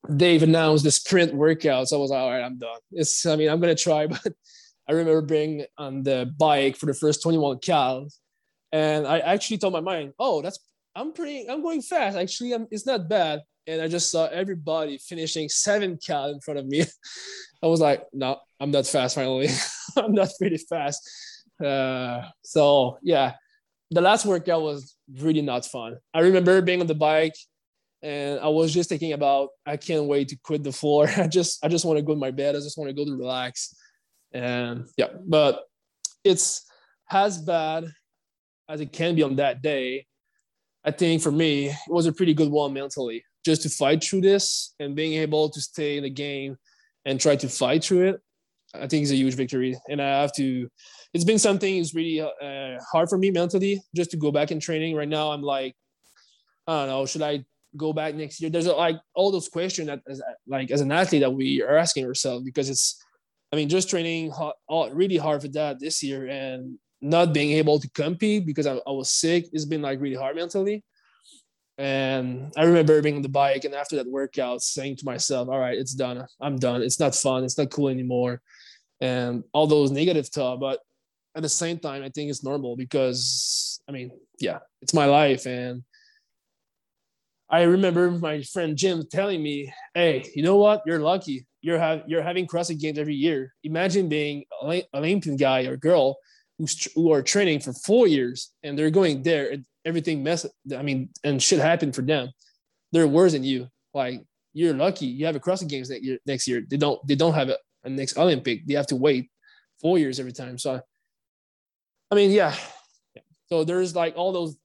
[0.09, 1.88] they've announced the sprint workout.
[1.88, 2.79] So I was like, all right, I'm done.
[2.91, 4.33] It's, I mean, I'm to try, but
[4.87, 8.19] I remember being on the bike for the first 21 cows.
[8.71, 10.59] And I actually told my mind, oh, that's,
[10.95, 12.17] I'm pretty, I'm going fast.
[12.17, 13.41] Actually, I'm, it's not bad.
[13.65, 16.83] And I just saw everybody finishing seven cal in front of me.
[17.63, 19.47] I was like, no, I'm not fast finally.
[19.97, 21.07] I'm not pretty fast
[21.63, 23.33] uh, so yeah,
[23.91, 25.97] the last workout was really not fun.
[26.13, 27.35] I remember being on the bike
[28.01, 31.07] and I was just thinking about I can't wait to quit the floor.
[31.17, 32.55] I just I just want to go to my bed.
[32.55, 33.75] I just want to go to relax.
[34.33, 35.63] And yeah, but
[36.23, 36.65] it's
[37.11, 37.85] as bad
[38.69, 40.05] as it can be on that day.
[40.83, 44.21] I think for me, it was a pretty good one mentally, just to fight through
[44.21, 46.57] this and being able to stay in the game
[47.05, 48.21] and try to fight through it.
[48.73, 49.77] I think is a huge victory.
[49.87, 50.67] And I have to
[51.13, 54.59] it's been something is really uh, hard for me mentally just to go back in
[54.59, 54.95] training.
[54.95, 55.75] Right now, I'm like,
[56.65, 57.45] I don't know, should I
[57.77, 58.49] go back next year?
[58.49, 62.05] There's like all those questions that as, like as an athlete that we are asking
[62.05, 62.99] ourselves because it's,
[63.53, 64.33] I mean, just training
[64.91, 68.91] really hard for that this year and not being able to compete because I, I
[68.91, 69.45] was sick.
[69.53, 70.83] It's been like really hard mentally.
[71.77, 75.59] And I remember being on the bike and after that workout saying to myself, all
[75.59, 76.25] right, it's done.
[76.41, 76.81] I'm done.
[76.81, 77.43] It's not fun.
[77.43, 78.41] It's not cool anymore.
[79.01, 80.59] And all those negative talk.
[80.59, 80.79] But
[81.35, 85.45] at the same time, I think it's normal because I mean, yeah, it's my life.
[85.45, 85.83] And
[87.53, 90.81] I remember my friend Jim telling me, hey, you know what?
[90.87, 91.45] You're lucky.
[91.61, 93.53] You're, have, you're having CrossFit games every year.
[93.63, 96.17] Imagine being an Olympian guy or girl
[96.57, 100.47] who's, who are training for four years and they're going there and everything mess.
[100.75, 102.31] I mean, and shit happened for them.
[102.91, 103.67] They're worse than you.
[103.93, 105.05] Like you're lucky.
[105.05, 106.17] You have a CrossFit Games next year.
[106.25, 106.99] Next year, they don't.
[107.07, 108.65] They don't have a, a next Olympic.
[108.65, 109.29] They have to wait
[109.79, 110.57] four years every time.
[110.57, 110.81] So,
[112.09, 112.55] I mean, yeah.
[113.49, 114.57] So there's like all those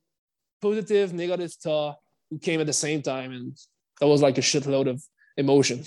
[0.63, 1.97] positive, negative stuff
[2.31, 3.57] who came at the same time, and
[4.01, 5.03] that was like a shitload of
[5.37, 5.85] emotion.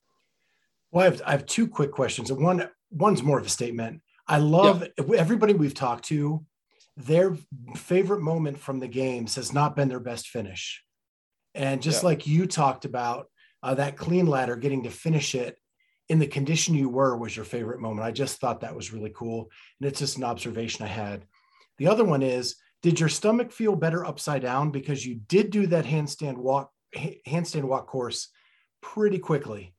[0.90, 4.00] well, I have, I have two quick questions, and one one's more of a statement.
[4.26, 5.10] I love yep.
[5.16, 6.44] everybody we've talked to.
[6.96, 7.36] Their
[7.76, 10.82] favorite moment from the games has not been their best finish,
[11.54, 12.04] and just yep.
[12.04, 13.28] like you talked about,
[13.62, 15.58] uh, that clean ladder, getting to finish it
[16.08, 18.06] in the condition you were was your favorite moment.
[18.06, 19.50] I just thought that was really cool,
[19.80, 21.24] and it's just an observation I had.
[21.76, 25.66] The other one is, did your stomach feel better upside down because you did do
[25.68, 26.70] that handstand walk
[27.26, 28.28] handstand walk course
[28.80, 29.74] pretty quickly?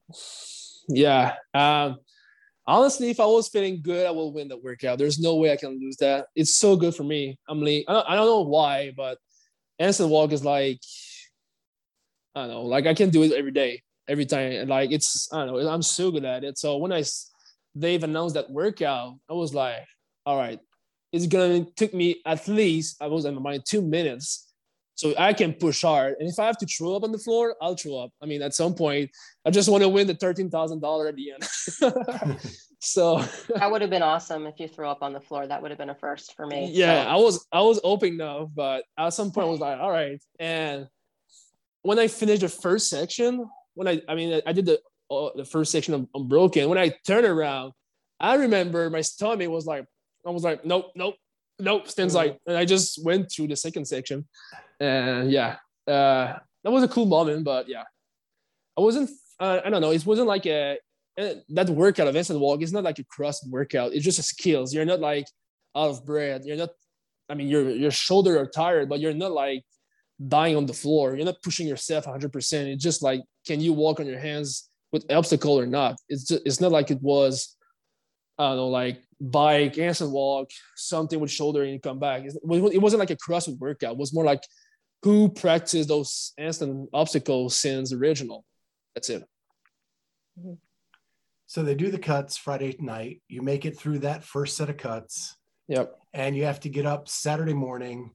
[0.88, 1.36] Yeah.
[1.54, 1.98] Um,
[2.68, 4.98] honestly, if I was feeling good, I will win the workout.
[4.98, 6.28] There's no way I can lose that.
[6.36, 7.38] It's so good for me.
[7.48, 9.18] I'm like, I don't, know why, but
[9.80, 10.80] handstand walk is like,
[12.36, 14.68] I don't know, like I can do it every day, every time.
[14.68, 16.58] Like it's, I don't know, I'm so good at it.
[16.58, 17.04] So when I,
[17.76, 19.86] they've announced that workout, I was like,
[20.26, 20.60] all right,
[21.12, 24.50] it's gonna take me at least, I was in my mind, two minutes
[25.00, 26.18] so I can push hard.
[26.20, 28.12] And if I have to throw up on the floor, I'll throw up.
[28.22, 29.10] I mean, at some point,
[29.46, 31.44] I just want to win the thirteen thousand dollar at the end.
[32.82, 33.20] so
[33.56, 35.48] that would have been awesome if you threw up on the floor.
[35.48, 36.70] That would have been a first for me.
[36.74, 37.10] Yeah, so.
[37.12, 40.22] I was I was hoping no, but at some point I was like, all right.
[40.38, 40.90] And
[41.84, 45.46] when I finished the first section, when I I mean I did the uh, the
[45.46, 46.68] first section of Unbroken.
[46.68, 47.72] When I turned around,
[48.20, 49.86] I remember my stomach was like
[50.26, 51.16] I was like, nope, nope,
[51.60, 54.28] nope, stands like, and I just went through the second section
[54.80, 57.44] and yeah, uh, that was a cool moment.
[57.44, 57.84] But yeah,
[58.78, 59.10] I wasn't.
[59.40, 59.92] Uh, I don't know.
[59.92, 60.78] It wasn't like a,
[61.18, 62.62] a that workout of handstand walk.
[62.62, 63.94] It's not like a cross workout.
[63.94, 64.74] It's just a skills.
[64.74, 65.28] You're not like
[65.76, 66.46] out of breath.
[66.46, 66.70] You're not.
[67.30, 69.64] I mean, your your shoulder are tired, but you're not like
[70.28, 71.16] dying on the floor.
[71.16, 72.32] You're not pushing yourself 100.
[72.32, 75.96] percent It's just like, can you walk on your hands with obstacle or not?
[76.10, 77.56] It's just, it's not like it was.
[78.38, 82.24] I don't know, like bike, handstand walk, something with shoulder and you come back.
[82.24, 83.94] It wasn't like a CrossFit workout.
[83.94, 84.44] It was more like
[85.04, 88.46] who practiced those instant obstacles since original.
[88.96, 89.24] That's it.
[90.40, 90.54] Mm-hmm.
[91.48, 93.22] So they do the cuts Friday night.
[93.28, 95.36] You make it through that first set of cuts.
[95.68, 95.96] Yep.
[96.14, 98.12] And you have to get up Saturday morning.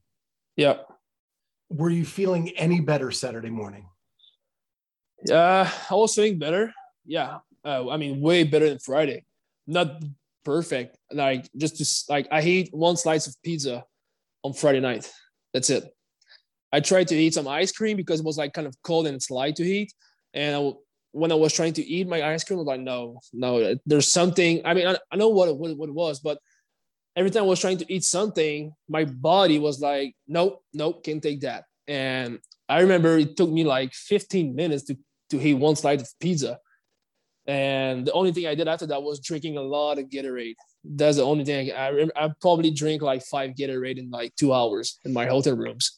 [0.55, 0.87] Yep.
[1.69, 3.87] Were you feeling any better Saturday morning?
[5.27, 6.71] Yeah, I was feeling better.
[7.05, 7.39] Yeah.
[7.63, 9.25] Uh, I mean, way better than Friday.
[9.65, 10.01] Not
[10.45, 10.97] perfect.
[11.11, 13.83] Like just to, like I ate one slice of pizza
[14.43, 15.11] on Friday night.
[15.53, 15.83] That's it.
[16.71, 19.15] I tried to eat some ice cream because it was like kind of cold and
[19.15, 19.93] it's light to eat.
[20.33, 20.71] And I,
[21.11, 24.11] when I was trying to eat my ice cream, I was like, no, no, there's
[24.11, 24.61] something.
[24.65, 26.37] I mean, I, I know what it, what it was, but
[27.15, 31.23] every time I was trying to eat something, my body was like, nope, nope, can't
[31.23, 31.63] take that.
[31.87, 34.97] And I remember it took me like 15 minutes to,
[35.29, 36.59] to eat one slice of pizza.
[37.47, 40.55] And the only thing I did after that was drinking a lot of Gatorade.
[40.83, 44.53] That's the only thing I, I, I probably drink like five Gatorade in like two
[44.53, 45.97] hours in my hotel rooms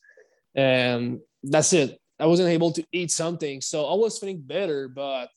[0.58, 1.98] and that's it.
[2.20, 5.30] I wasn't able to eat something, so I was feeling better, but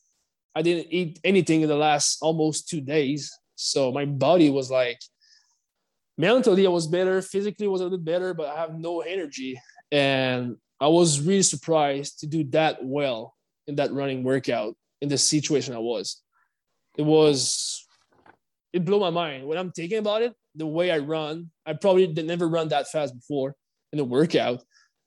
[0.54, 3.30] I didn't eat anything in the last almost two days.
[3.54, 4.98] So my body was like,
[6.16, 9.60] mentally I was better, physically was a little better, but I have no energy,
[9.92, 13.34] and I was really surprised to do that well
[13.66, 16.22] in that running workout in the situation I was.
[16.96, 17.86] It was,
[18.72, 20.34] it blew my mind when I'm thinking about it.
[20.54, 23.54] The way I run, I probably never run that fast before
[23.92, 24.62] in a workout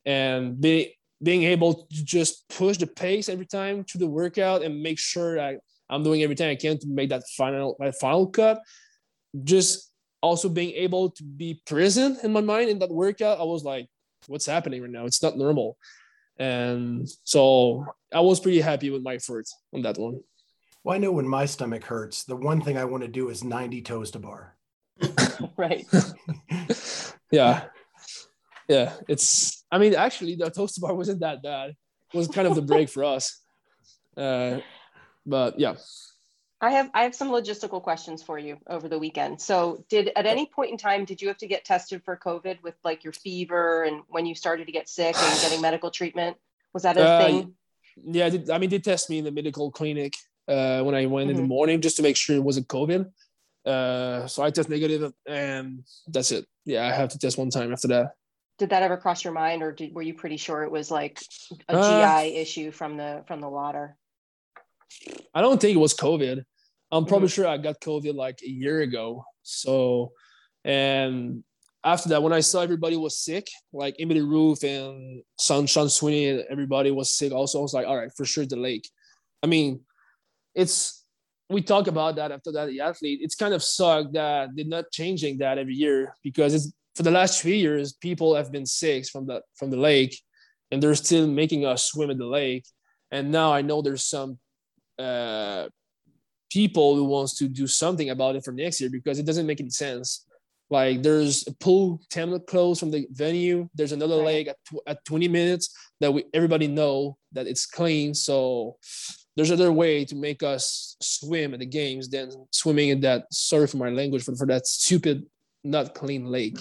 [0.06, 4.82] and be, being able to just push the pace every time to the workout and
[4.82, 8.62] make sure that I'm doing everything I can to make that final my final cut.
[9.44, 9.92] Just
[10.22, 13.88] also being able to be present in my mind in that workout, I was like,
[14.28, 15.06] what's happening right now?
[15.06, 15.78] It's not normal.
[16.38, 20.22] And so I was pretty happy with my effort on that one.
[20.84, 23.44] Well, I know when my stomach hurts, the one thing I want to do is
[23.44, 24.56] 90 toes to bar.
[25.58, 25.86] right.
[27.32, 27.66] yeah
[28.68, 29.66] yeah, it's.
[29.72, 31.72] I mean, actually, the toes to bar wasn't that bad.
[32.14, 33.42] It was kind of the break for us.
[34.16, 34.60] Uh,
[35.26, 35.76] but yeah.
[36.64, 39.42] I have I have some logistical questions for you over the weekend.
[39.42, 42.64] So, did at any point in time did you have to get tested for COVID
[42.64, 46.38] with like your fever and when you started to get sick and getting medical treatment?
[46.74, 47.54] Was that a uh, thing?
[47.98, 50.14] Yeah, I, did, I mean, they test me in the medical clinic
[50.48, 51.32] uh, when I went mm-hmm.
[51.32, 51.50] in the mm-hmm.
[51.50, 53.12] morning just to make sure it wasn't COVID.
[53.66, 56.46] Uh, so I test negative, and that's it.
[56.64, 58.14] Yeah, I have to test one time after that.
[58.58, 61.20] Did that ever cross your mind, or did, were you pretty sure it was like
[61.68, 63.98] a uh, GI issue from the from the water?
[65.34, 66.46] I don't think it was COVID.
[66.94, 67.42] I'm probably mm-hmm.
[67.42, 69.26] sure I got COVID like a year ago.
[69.42, 70.12] So,
[70.64, 71.44] and
[71.84, 76.44] after that, when I saw everybody was sick, like Emily Rolfe and Sean, Sean Sweeney,
[76.50, 77.60] everybody was sick also.
[77.60, 78.88] I was like, all right, for sure, the lake.
[79.42, 79.82] I mean,
[80.54, 81.04] it's,
[81.50, 84.92] we talk about that after that, the athlete, it's kind of sucked that they're not
[84.92, 89.08] changing that every year because it's for the last three years, people have been sick
[89.10, 90.16] from the, from the lake
[90.70, 92.66] and they're still making us swim in the lake.
[93.12, 94.38] And now I know there's some
[95.00, 95.68] uh,
[96.54, 99.60] people who wants to do something about it for next year because it doesn't make
[99.60, 100.26] any sense.
[100.70, 103.68] Like there's a pool 10 minutes close from the venue.
[103.74, 104.26] There's another right.
[104.26, 108.14] lake at, at 20 minutes that we everybody know that it's clean.
[108.14, 108.78] So
[109.36, 113.68] there's other way to make us swim at the games than swimming in that sorry
[113.68, 115.26] for my language for, for that stupid
[115.64, 116.60] not clean lake.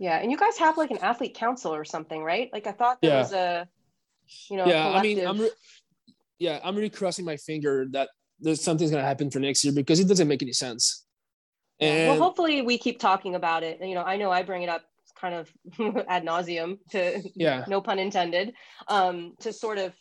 [0.00, 2.50] Yeah, and you guys have like an athlete council or something, right?
[2.52, 3.18] Like I thought there yeah.
[3.20, 3.68] was a
[4.50, 5.50] you know, yeah, I mean, I'm re-
[6.38, 8.08] yeah, I'm really crossing my finger that
[8.40, 11.04] there's something's gonna happen for next year because it doesn't make any sense.
[11.80, 13.80] And well, hopefully we keep talking about it.
[13.82, 14.82] You know, I know I bring it up
[15.18, 15.50] kind of
[16.08, 18.54] ad nauseum to yeah, no pun intended,
[18.88, 19.92] um, to sort of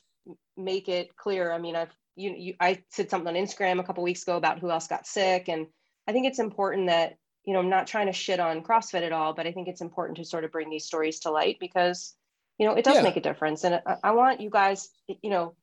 [0.58, 1.52] make it clear.
[1.52, 4.60] I mean, I've you, you I said something on Instagram a couple weeks ago about
[4.60, 5.68] who else got sick, and
[6.08, 9.12] I think it's important that you know I'm not trying to shit on CrossFit at
[9.12, 12.14] all, but I think it's important to sort of bring these stories to light because
[12.58, 13.02] you know it does yeah.
[13.02, 15.56] make a difference, and I, I want you guys, you know,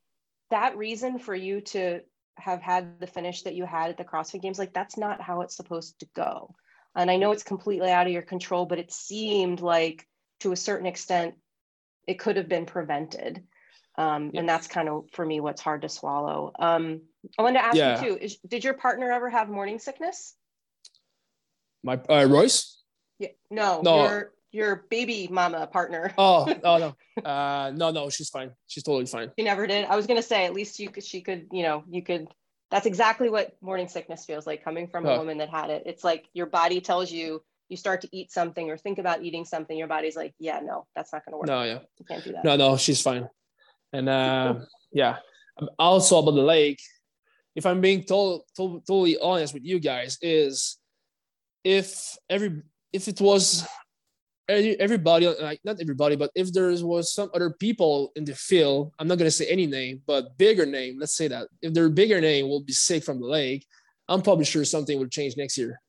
[0.50, 2.00] that reason for you to
[2.36, 5.42] have had the finish that you had at the CrossFit Games, like that's not how
[5.42, 6.54] it's supposed to go.
[6.94, 10.06] And I know it's completely out of your control, but it seemed like
[10.40, 11.34] to a certain extent
[12.06, 13.44] it could have been prevented.
[13.96, 16.52] Um, And that's kind of for me what's hard to swallow.
[16.58, 17.02] Um,
[17.38, 18.02] I wanted to ask yeah.
[18.02, 20.34] you too: is, Did your partner ever have morning sickness?
[21.82, 22.80] My uh, Royce?
[23.18, 24.04] Yeah, no, no.
[24.04, 26.12] Your your baby mama partner.
[26.18, 28.52] oh, oh no, uh, no, no, she's fine.
[28.66, 29.30] She's totally fine.
[29.38, 29.86] She never did.
[29.86, 32.28] I was gonna say at least you could, she could, you know, you could.
[32.70, 35.82] That's exactly what morning sickness feels like coming from a woman that had it.
[35.84, 39.44] It's like your body tells you you start to eat something or think about eating
[39.44, 39.76] something.
[39.76, 41.48] Your body's like, yeah, no, that's not gonna work.
[41.48, 42.44] No, yeah, you can't do that.
[42.44, 43.28] No, no, she's fine.
[43.92, 44.54] And uh,
[44.92, 45.16] yeah,
[45.78, 46.80] also about the lake.
[47.54, 50.78] If I'm being told, to- totally honest with you guys, is
[51.64, 53.66] if every if it was
[54.80, 59.08] everybody like not everybody but if there was some other people in the field i'm
[59.08, 61.48] not going to say any name but bigger name let's say that.
[61.60, 63.66] If their bigger name will be sick from the lake
[64.08, 65.80] i'm probably sure something will change next year.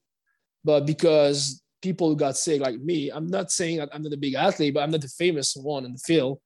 [0.63, 4.17] But because people who got sick like me i'm not saying that i'm not a
[4.17, 6.39] big athlete but i'm not the famous one in the field.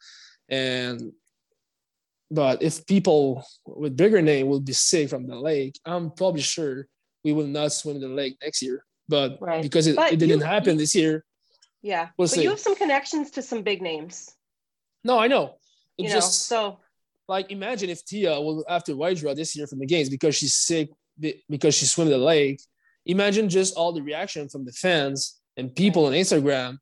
[0.49, 1.11] And
[2.31, 6.87] but if people with bigger name will be sick from the lake i'm probably sure
[7.23, 8.85] we will not swim in the lake next year.
[9.09, 9.61] But right.
[9.61, 11.25] because it, it didn't you, happen this year
[11.87, 12.09] yeah.
[12.17, 12.43] We'll but see.
[12.43, 14.35] you have some connections to some big names.
[15.03, 15.55] No, I know.
[15.97, 16.79] It you just, know, so
[17.27, 20.89] like imagine if Tia will after draw this year from the games because she's sick
[21.49, 22.61] because she swam the lake.
[23.05, 26.77] Imagine just all the reaction from the fans and people on Instagram.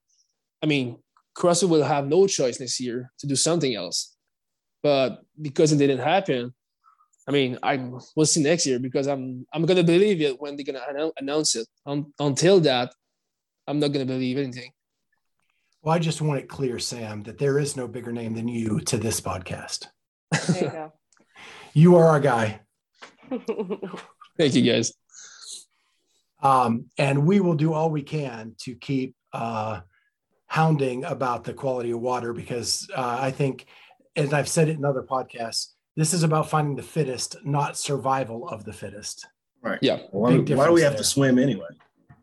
[0.61, 0.97] I mean,
[1.37, 4.15] CrossFit will have no choice next year to do something else.
[4.81, 6.53] But because it didn't happen,
[7.27, 7.77] I mean, I
[8.15, 11.67] will see next year because I'm I'm gonna believe it when they're gonna announce it.
[11.85, 12.93] Um, until that,
[13.67, 14.71] I'm not gonna believe anything.
[15.85, 18.79] Well, I just want it clear, Sam, that there is no bigger name than you
[18.85, 19.85] to this podcast.
[20.31, 20.93] There you go.
[21.75, 22.61] you are our guy.
[23.29, 24.93] Thank you, guys.
[26.41, 29.81] Um, and we will do all we can to keep uh,
[30.47, 33.67] hounding about the quality of water because uh, I think,
[34.15, 38.49] as I've said it in other podcasts, this is about finding the fittest, not survival
[38.49, 39.27] of the fittest.
[39.61, 39.77] Right.
[39.83, 39.99] Yeah.
[40.09, 40.97] Why, why do we have there.
[40.97, 41.67] to swim anyway?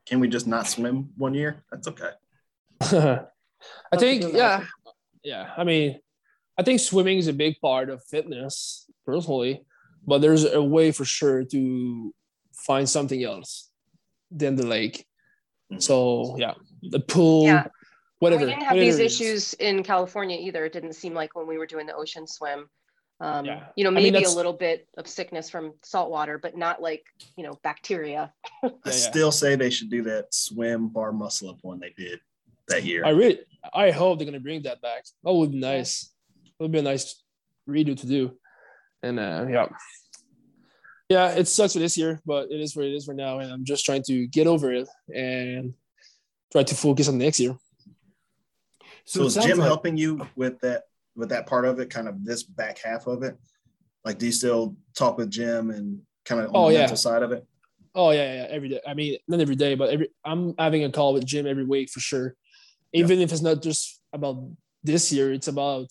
[0.04, 1.62] Can we just not swim one year?
[1.70, 3.22] That's okay.
[3.92, 4.64] I think, yeah,
[5.22, 5.50] yeah.
[5.56, 6.00] I mean,
[6.58, 9.62] I think swimming is a big part of fitness, personally,
[10.06, 12.14] but there's a way for sure to
[12.52, 13.70] find something else
[14.30, 15.06] than the lake.
[15.70, 15.80] Mm-hmm.
[15.80, 17.66] So yeah, the pool, yeah.
[18.18, 18.44] whatever.
[18.44, 20.64] We didn't have these issues in California either.
[20.64, 22.68] It didn't seem like when we were doing the ocean swim.
[23.20, 23.66] Um, yeah.
[23.76, 26.82] You know, maybe I mean, a little bit of sickness from salt water, but not
[26.82, 27.04] like
[27.36, 28.32] you know bacteria.
[28.64, 32.20] I yeah, still say they should do that swim bar muscle up one they did
[32.68, 33.04] that year.
[33.04, 33.40] I really,
[33.72, 35.04] I hope they're gonna bring that back.
[35.24, 36.10] That would be nice.
[36.44, 37.22] It would be a nice
[37.68, 38.36] redo to do.
[39.02, 39.66] And uh, yeah,
[41.08, 43.52] yeah, it sucks for this year, but it is what it is for now, and
[43.52, 45.74] I'm just trying to get over it and
[46.50, 47.56] try to focus on next year.
[49.04, 50.84] So, so is Jim like- helping you with that
[51.14, 53.36] with that part of it, kind of this back half of it?
[54.04, 56.78] Like, do you still talk with Jim and kind of on oh, the yeah.
[56.80, 57.46] mental side of it?
[57.94, 58.80] Oh yeah, yeah, every day.
[58.86, 61.90] I mean, not every day, but every I'm having a call with Jim every week
[61.90, 62.34] for sure.
[62.92, 63.24] Even yeah.
[63.24, 64.36] if it's not just about
[64.82, 65.86] this year, it's about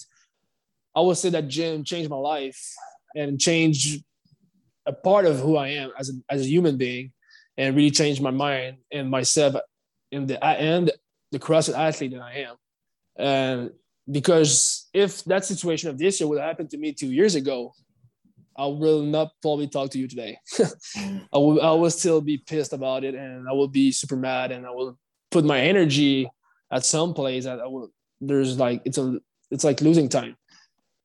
[0.96, 2.60] I would say that Jim changed my life
[3.16, 4.04] and changed
[4.86, 7.12] a part of who I am as a, as a human being
[7.58, 9.56] and really changed my mind and myself
[10.12, 10.92] in the and
[11.32, 12.56] the CrossFit athlete that I am.
[13.18, 13.72] And
[14.10, 17.74] because if that situation of this year would have happened to me two years ago,
[18.58, 20.38] I will not probably talk to you today.
[21.34, 24.52] I will I will still be pissed about it and I will be super mad
[24.52, 24.98] and I will
[25.30, 26.30] put my energy
[26.72, 27.92] at some place that I will
[28.22, 29.20] there's like it's a
[29.50, 30.38] it's like losing time.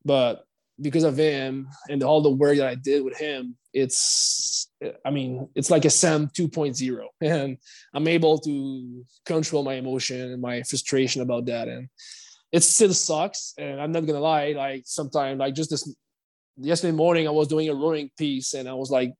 [0.05, 0.45] But
[0.79, 4.69] because of him and all the work that I did with him, it's
[5.03, 7.07] I mean, it's like a Sam 2.0.
[7.21, 7.57] And
[7.93, 11.67] I'm able to control my emotion and my frustration about that.
[11.67, 11.89] And
[12.51, 13.53] it still sucks.
[13.57, 15.93] And I'm not gonna lie, like sometimes like just this
[16.55, 19.13] yesterday morning I was doing a rowing piece and I was like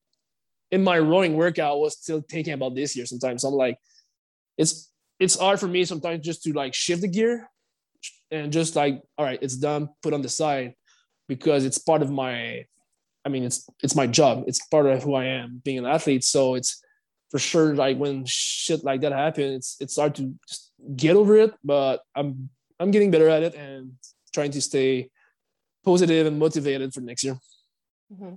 [0.71, 3.43] in my rowing workout, I was still thinking about this year sometimes.
[3.43, 3.77] I'm like,
[4.57, 7.49] it's it's hard for me sometimes just to like shift the gear
[8.31, 10.75] and just like, all right, it's done, put on the side
[11.27, 12.65] because it's part of my
[13.25, 14.45] I mean it's it's my job.
[14.47, 16.23] It's part of who I am being an athlete.
[16.23, 16.81] So it's
[17.29, 21.35] for sure like when shit like that happens, it's it's hard to just get over
[21.37, 22.49] it, but I'm
[22.79, 23.93] I'm getting better at it and
[24.33, 25.09] trying to stay
[25.83, 27.37] positive and motivated for next year.
[28.13, 28.35] Mm-hmm.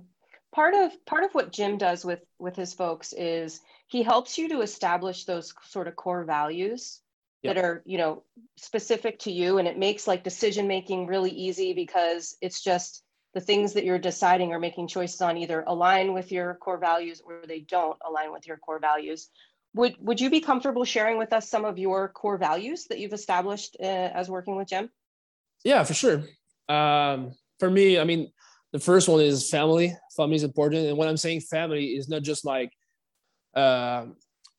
[0.53, 4.49] Part of part of what Jim does with with his folks is he helps you
[4.49, 6.99] to establish those sort of core values
[7.41, 7.55] yep.
[7.55, 8.23] that are you know
[8.57, 9.57] specific to you.
[9.57, 13.99] And it makes like decision making really easy because it's just the things that you're
[13.99, 18.33] deciding or making choices on either align with your core values or they don't align
[18.33, 19.29] with your core values.
[19.73, 23.13] Would would you be comfortable sharing with us some of your core values that you've
[23.13, 24.89] established uh, as working with jim?
[25.63, 26.23] Yeah for sure.
[26.67, 28.31] Um, for me i mean
[28.73, 32.21] the first one is family family is important and when i'm saying family is not
[32.21, 32.71] just like
[33.55, 34.05] uh,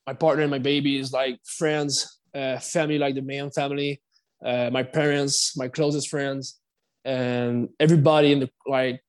[0.07, 4.01] my partner and my baby is like friends uh, family like the main family,
[4.45, 6.59] uh, my parents, my closest friends,
[7.05, 9.01] and everybody in the like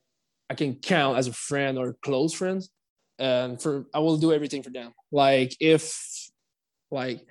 [0.49, 2.69] I can count as a friend or close friends.
[3.19, 4.91] And for I will do everything for them.
[5.11, 5.95] Like if
[6.91, 7.21] like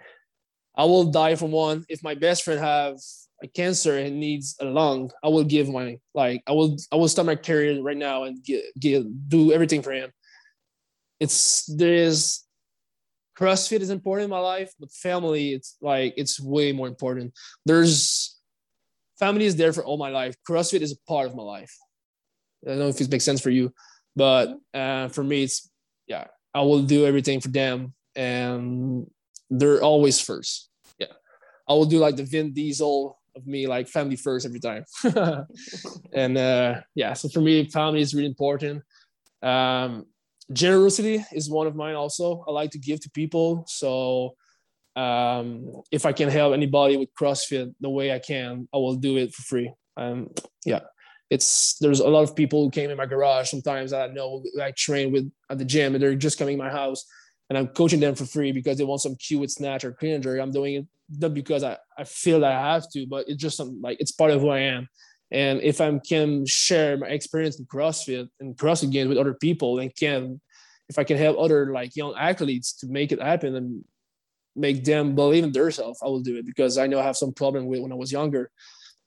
[0.77, 1.85] I will die for one.
[1.89, 2.97] If my best friend have
[3.43, 7.09] a cancer and needs a lung, I will give my like I will I will
[7.09, 10.11] start my career right now and get, get do everything for him.
[11.21, 12.45] It's there is
[13.39, 17.33] CrossFit is important in my life, but family, it's like it's way more important.
[17.67, 18.39] There's
[19.19, 20.37] family is there for all my life.
[20.49, 21.75] CrossFit is a part of my life.
[22.65, 23.73] I don't know if it makes sense for you,
[24.15, 25.69] but uh, for me, it's
[26.07, 29.07] yeah, I will do everything for them, and
[29.51, 30.69] they're always first.
[30.99, 31.13] Yeah,
[31.69, 34.85] I will do like the Vin Diesel of me, like family first every time.
[36.13, 38.83] and uh, yeah, so for me, family is really important.
[39.43, 40.07] Um,
[40.53, 44.35] generosity is one of mine also i like to give to people so
[44.97, 49.17] um, if i can help anybody with crossfit the way i can i will do
[49.17, 50.29] it for free um,
[50.65, 50.81] yeah
[51.31, 54.43] it's there's a lot of people who came in my garage sometimes that i know
[54.61, 57.05] i train with at the gym and they're just coming my house
[57.53, 60.15] and i'm coaching them for free because they want some cue with snatch or clean
[60.15, 60.87] and jerk i'm doing it
[61.19, 64.13] not because i, I feel that i have to but it's just some like it's
[64.13, 64.89] part of who i am
[65.33, 69.79] and if I can share my experience in CrossFit and CrossFit games with other people
[69.79, 70.41] and can,
[70.91, 73.83] if I can help other like young athletes to make it happen and
[74.55, 77.33] make them believe in themselves, I will do it because I know I have some
[77.33, 78.51] problem with when I was younger.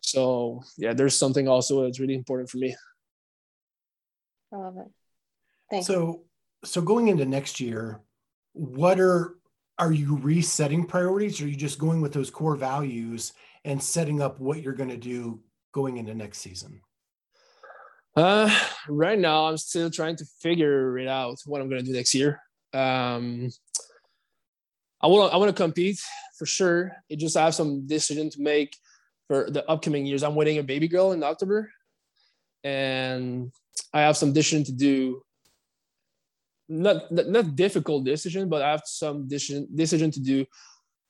[0.01, 2.75] So yeah, there's something also that's really important for me.
[4.51, 4.91] I love it.
[5.69, 5.85] Thanks.
[5.85, 6.23] So,
[6.63, 8.01] so going into next year,
[8.55, 9.35] what are
[9.77, 11.41] are you resetting priorities?
[11.41, 13.33] Or are you just going with those core values
[13.65, 15.41] and setting up what you're going to do
[15.73, 16.79] going into next season?
[18.15, 18.49] Uh,
[18.87, 22.13] right now, I'm still trying to figure it out what I'm going to do next
[22.13, 22.39] year.
[22.73, 23.51] Um,
[25.01, 25.99] I want I want to compete
[26.39, 26.93] for sure.
[27.09, 28.77] It just I have some decision to make
[29.27, 30.23] for the upcoming years.
[30.23, 31.69] I'm waiting a baby girl in October,
[32.63, 33.51] and
[33.93, 35.21] I have some decision to do.
[36.67, 40.45] Not not difficult decision, but I have some decision decision to do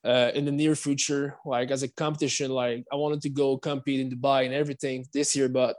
[0.03, 2.51] uh, in the near future, like as a competition.
[2.51, 5.78] Like I wanted to go compete in Dubai and everything this year, but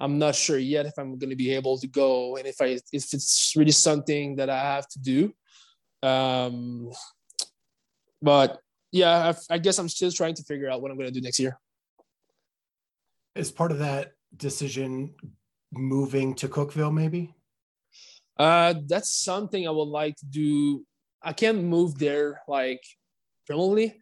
[0.00, 2.78] I'm not sure yet if I'm going to be able to go and if I
[2.92, 5.32] if it's really something that I have to do.
[6.02, 6.90] Um,
[8.22, 8.58] but
[8.90, 11.20] yeah, I, I guess I'm still trying to figure out what I'm going to do
[11.20, 11.58] next year.
[13.36, 15.14] As part of that decision,
[15.72, 17.34] moving to Cookeville, maybe.
[18.40, 20.86] Uh, that's something I would like to do.
[21.22, 22.80] I can't move there like
[23.46, 24.00] permanently,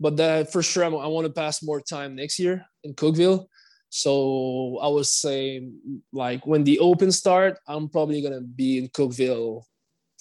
[0.00, 3.44] but that for sure I'm, i want to pass more time next year in Cookeville.
[3.90, 5.68] So I would say
[6.14, 9.64] like when the open start, I'm probably gonna be in Cookeville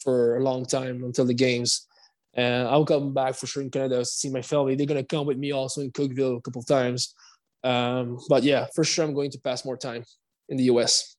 [0.03, 1.87] for a long time until the games.
[2.33, 4.75] And I'll come back for sure in Canada to see my family.
[4.75, 7.15] They're gonna come with me also in Cookeville a couple of times.
[7.63, 10.03] Um, but yeah, for sure I'm going to pass more time
[10.49, 11.12] in the US.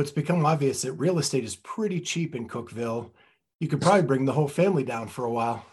[0.00, 3.10] It's become obvious that real estate is pretty cheap in Cookeville.
[3.60, 5.64] You could probably bring the whole family down for a while.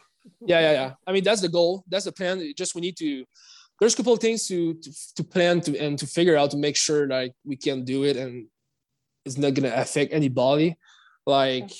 [0.41, 0.93] Yeah, yeah, yeah.
[1.05, 1.83] I mean, that's the goal.
[1.87, 2.53] That's the plan.
[2.57, 3.25] Just we need to.
[3.79, 6.57] There's a couple of things to to, to plan to and to figure out to
[6.57, 8.47] make sure like we can do it and
[9.25, 10.77] it's not gonna affect anybody.
[11.25, 11.71] Like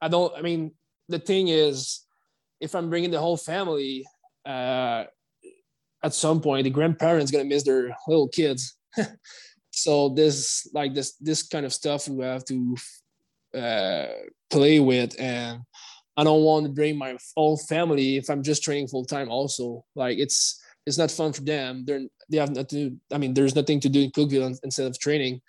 [0.00, 0.32] I don't.
[0.36, 0.72] I mean,
[1.08, 2.04] the thing is,
[2.60, 4.06] if I'm bringing the whole family,
[4.46, 5.04] uh,
[6.02, 8.74] at some point the grandparents gonna miss their little kids.
[9.72, 12.76] so this like this this kind of stuff we have to
[13.54, 14.06] uh,
[14.50, 15.60] play with and
[16.16, 19.84] i don't want to bring my whole family if i'm just training full time also.
[19.94, 21.84] Like it's it's not fun for them.
[21.84, 24.98] They're they have nothing to, i mean there's nothing to do in cookeville instead of
[24.98, 25.40] training.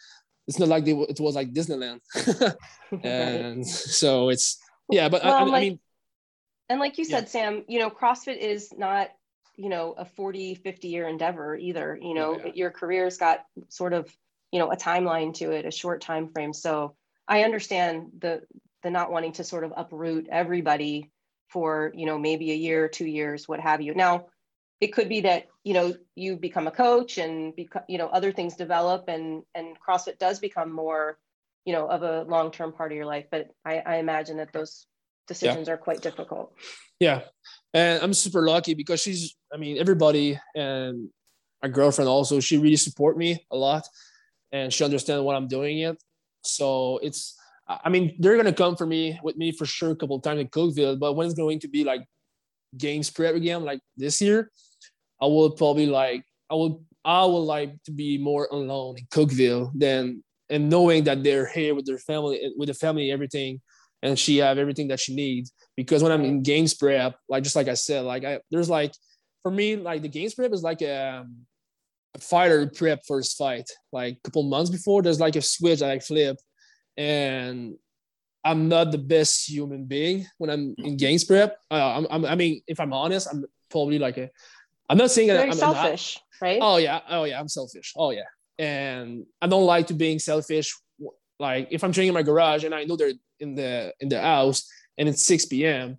[0.47, 2.01] It's not like they, it was like disneyland.
[3.03, 4.59] And so it's
[4.89, 5.80] yeah but well, I, I, like, mean
[6.69, 7.30] and like you said yeah.
[7.30, 9.09] sam you know crossfit is not
[9.55, 13.93] you know a 40 50 year endeavor either you know yeah, your career's got sort
[13.93, 14.11] of
[14.51, 16.53] you know a timeline to it a short time frame.
[16.53, 16.95] So
[17.27, 18.41] i understand the
[18.83, 21.11] the not wanting to sort of uproot everybody
[21.49, 23.93] for you know maybe a year two years what have you.
[23.93, 24.27] Now
[24.81, 28.31] it could be that you know you become a coach and become you know other
[28.31, 31.17] things develop and and crossfit does become more
[31.65, 33.27] you know of a long-term part of your life.
[33.31, 34.85] But i, I imagine that those
[35.28, 35.74] decisions yeah.
[35.74, 36.53] are quite difficult.
[36.99, 37.21] Yeah.
[37.74, 41.09] And i'm super lucky because she's i mean everybody and
[41.61, 43.84] my girlfriend also she really support me a lot
[44.51, 45.97] and she understands what i'm doing it.
[46.43, 47.36] So it's
[47.67, 50.39] i mean they're gonna come for me with me for sure a couple of times
[50.39, 52.03] in cookeville but when it's going to be like
[52.78, 54.51] games prep again like this year
[55.21, 59.71] i will probably like i will i would like to be more alone in cookeville
[59.76, 63.61] than and knowing that they're here with their family with the family everything
[64.03, 65.51] and she have everything that she needs.
[65.75, 68.93] Because when I'm in games prep, like just like I said, like I there's like
[69.41, 71.25] for me, like the games prep is like a,
[72.13, 73.67] a fighter prep for his fight.
[73.91, 76.37] Like a couple months before, there's like a switch that I flip,
[76.95, 77.75] and
[78.45, 81.57] I'm not the best human being when I'm in games prep.
[81.71, 84.29] Uh, I'm, I'm, i mean, if I'm honest, I'm probably like a.
[84.89, 86.59] I'm not saying Very I'm selfish, right?
[86.61, 87.93] Oh yeah, oh yeah, I'm selfish.
[87.95, 88.29] Oh yeah,
[88.59, 90.75] and I don't like to being selfish.
[91.39, 93.13] Like if I'm training in my garage and I know they're
[93.43, 94.67] in the in the house
[94.97, 95.97] and it's 6 p.m.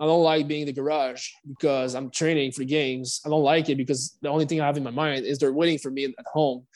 [0.00, 3.20] I don't like being in the garage because I'm training for games.
[3.24, 5.52] I don't like it because the only thing I have in my mind is they're
[5.52, 6.66] waiting for me at home.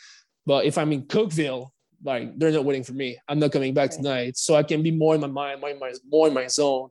[0.47, 1.71] But if I'm in Cookeville,
[2.05, 3.19] like they're not waiting for me.
[3.29, 5.79] I'm not coming back tonight, so I can be more in my mind, more in
[5.81, 6.91] my, more in my zone.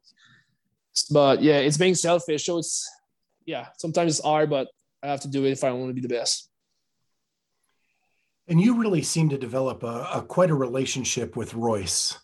[1.12, 2.46] But yeah, it's being selfish.
[2.46, 2.90] So it's
[3.46, 4.68] yeah, sometimes it's hard, but
[5.02, 6.50] I have to do it if I want to be the best.
[8.50, 12.18] And you really seem to develop a, a quite a relationship with Royce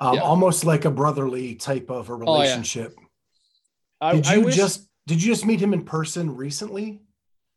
[0.00, 0.20] um, yeah.
[0.20, 2.94] almost like a brotherly type of a relationship.
[2.98, 4.08] Oh, yeah.
[4.08, 7.02] I, did you wish, just did you just meet him in person recently?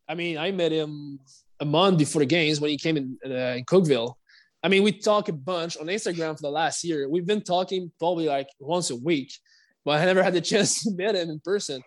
[0.10, 1.20] I mean, I met him
[1.60, 4.16] a month before the games when he came in, uh, in Cookeville.
[4.62, 7.10] I mean, we talk a bunch on Instagram for the last year.
[7.10, 9.34] We've been talking probably like once a week,
[9.86, 11.82] but I never had the chance to meet him in person.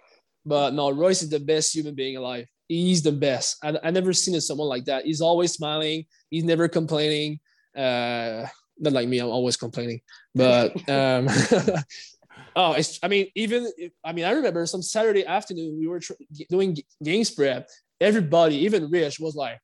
[0.45, 2.47] But no, Royce is the best human being alive.
[2.69, 3.59] He's the best.
[3.63, 5.05] I, I never seen someone like that.
[5.05, 6.07] He's always smiling.
[6.31, 7.41] He's never complaining.
[7.77, 8.47] Uh,
[8.79, 10.01] not like me i'm always complaining.
[10.35, 11.29] But um
[12.57, 13.71] oh it's i mean even
[14.05, 16.21] i mean i remember some saturday afternoon we were tr-
[16.51, 17.69] doing games prep
[18.01, 19.59] everybody even rich was like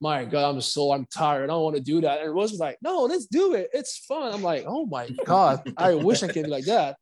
[0.00, 1.44] my god i'm so i'm tired.
[1.44, 2.20] I don't want to do that.
[2.20, 3.70] And Royce was like no let's do it.
[3.72, 4.32] It's fun.
[4.32, 6.96] I'm like oh my god i wish i could be like that.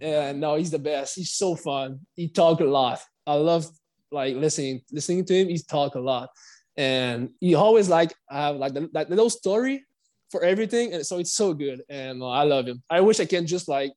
[0.00, 1.16] And no he's the best.
[1.16, 2.00] He's so fun.
[2.14, 3.00] He talk a lot.
[3.26, 3.66] I love
[4.12, 5.48] like listening listening to him.
[5.48, 6.30] He's talk a lot.
[6.76, 9.84] And he always like have like the, like the little story
[10.30, 12.82] for everything, and so it's so good, and uh, I love him.
[12.90, 13.92] I wish I can just like,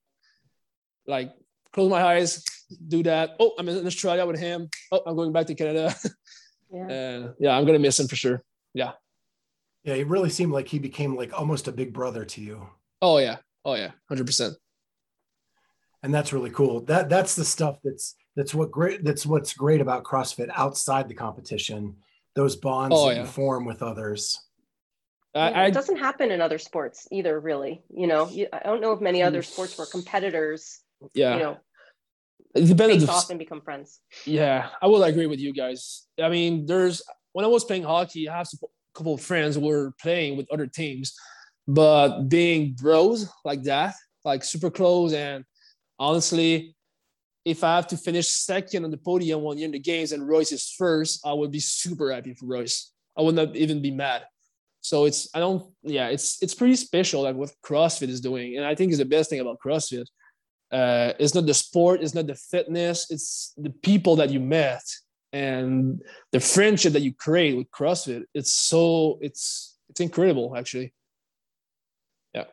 [1.08, 1.32] like
[1.74, 2.44] close my eyes,
[2.88, 3.36] do that.
[3.40, 4.70] Oh, I'm in Australia with him.
[4.92, 5.96] Oh, I'm going back to Canada.
[6.72, 6.88] Yeah.
[6.88, 8.44] and yeah, I'm gonna miss him for sure.
[8.76, 8.92] Yeah.
[9.84, 12.70] Yeah, it really seemed like he became like almost a big brother to you.
[13.02, 13.38] Oh yeah.
[13.66, 13.92] Oh yeah.
[14.08, 14.56] Hundred percent.
[16.04, 16.82] And that's really cool.
[16.82, 21.16] That that's the stuff that's that's what great that's what's great about CrossFit outside the
[21.16, 21.96] competition.
[22.36, 23.22] Those bonds oh, that yeah.
[23.22, 24.40] you form with others.
[25.36, 27.84] I, it doesn't happen in other sports either, really.
[27.90, 30.80] You know, I don't know of many other sports where competitors,
[31.14, 31.58] yeah, you know,
[32.56, 34.00] depends face off and become friends.
[34.26, 36.08] Yeah, I will agree with you guys.
[36.22, 37.02] I mean, there's
[37.34, 38.68] when I was playing hockey, I have a
[38.98, 41.16] couple of friends who were playing with other teams,
[41.68, 43.94] but being bros like that,
[44.26, 45.46] like super close, and
[46.00, 46.76] honestly,
[47.46, 50.28] if I have to finish second on the podium one year in the games and
[50.28, 52.92] Royce is first, I would be super happy for Royce.
[53.18, 54.24] I would not even be mad.
[54.82, 58.66] So it's I don't yeah it's it's pretty special like what CrossFit is doing, and
[58.66, 60.06] I think is the best thing about CrossFit.
[60.72, 64.84] Uh, it's not the sport, it's not the fitness, it's the people that you met
[65.34, 66.02] and
[66.32, 68.24] the friendship that you create with CrossFit.
[68.34, 70.94] It's so it's it's incredible actually.
[72.34, 72.46] Yeah.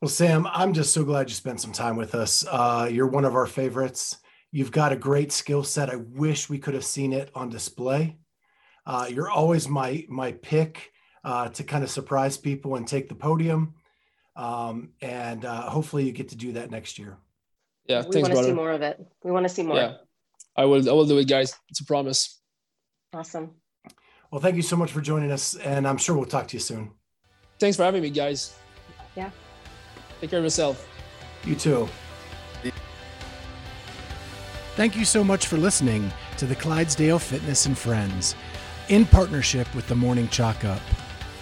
[0.00, 2.44] Well, Sam, I'm just so glad you spent some time with us.
[2.48, 4.18] Uh, you're one of our favorites.
[4.52, 5.90] You've got a great skill set.
[5.90, 8.18] I wish we could have seen it on display.
[8.86, 10.92] Uh, you're always my my pick
[11.24, 13.74] uh, to kind of surprise people and take the podium.
[14.36, 17.18] Um, and uh, hopefully you get to do that next year.
[17.88, 19.04] Yeah, we want to see more of it.
[19.24, 19.76] We want to see more.
[19.76, 19.94] Yeah,
[20.56, 20.88] I will.
[20.88, 21.54] I will do it, guys.
[21.68, 22.40] It's a promise.
[23.12, 23.52] Awesome.
[24.30, 26.60] Well, thank you so much for joining us, and I'm sure we'll talk to you
[26.60, 26.90] soon.
[27.58, 28.56] Thanks for having me, guys.
[29.16, 29.30] Yeah.
[30.20, 30.86] Take care of yourself.
[31.44, 31.88] You too.
[34.74, 38.34] Thank you so much for listening to the Clydesdale Fitness and Friends
[38.88, 40.80] in partnership with the Morning Chalk Up.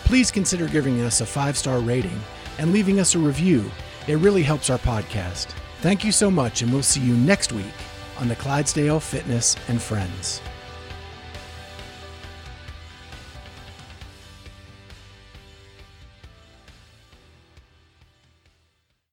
[0.04, 2.20] Please consider giving us a five star rating
[2.58, 3.70] and leaving us a review.
[4.06, 5.48] It really helps our podcast.
[5.80, 7.66] Thank you so much, and we'll see you next week
[8.18, 10.40] on the Clydesdale Fitness and Friends.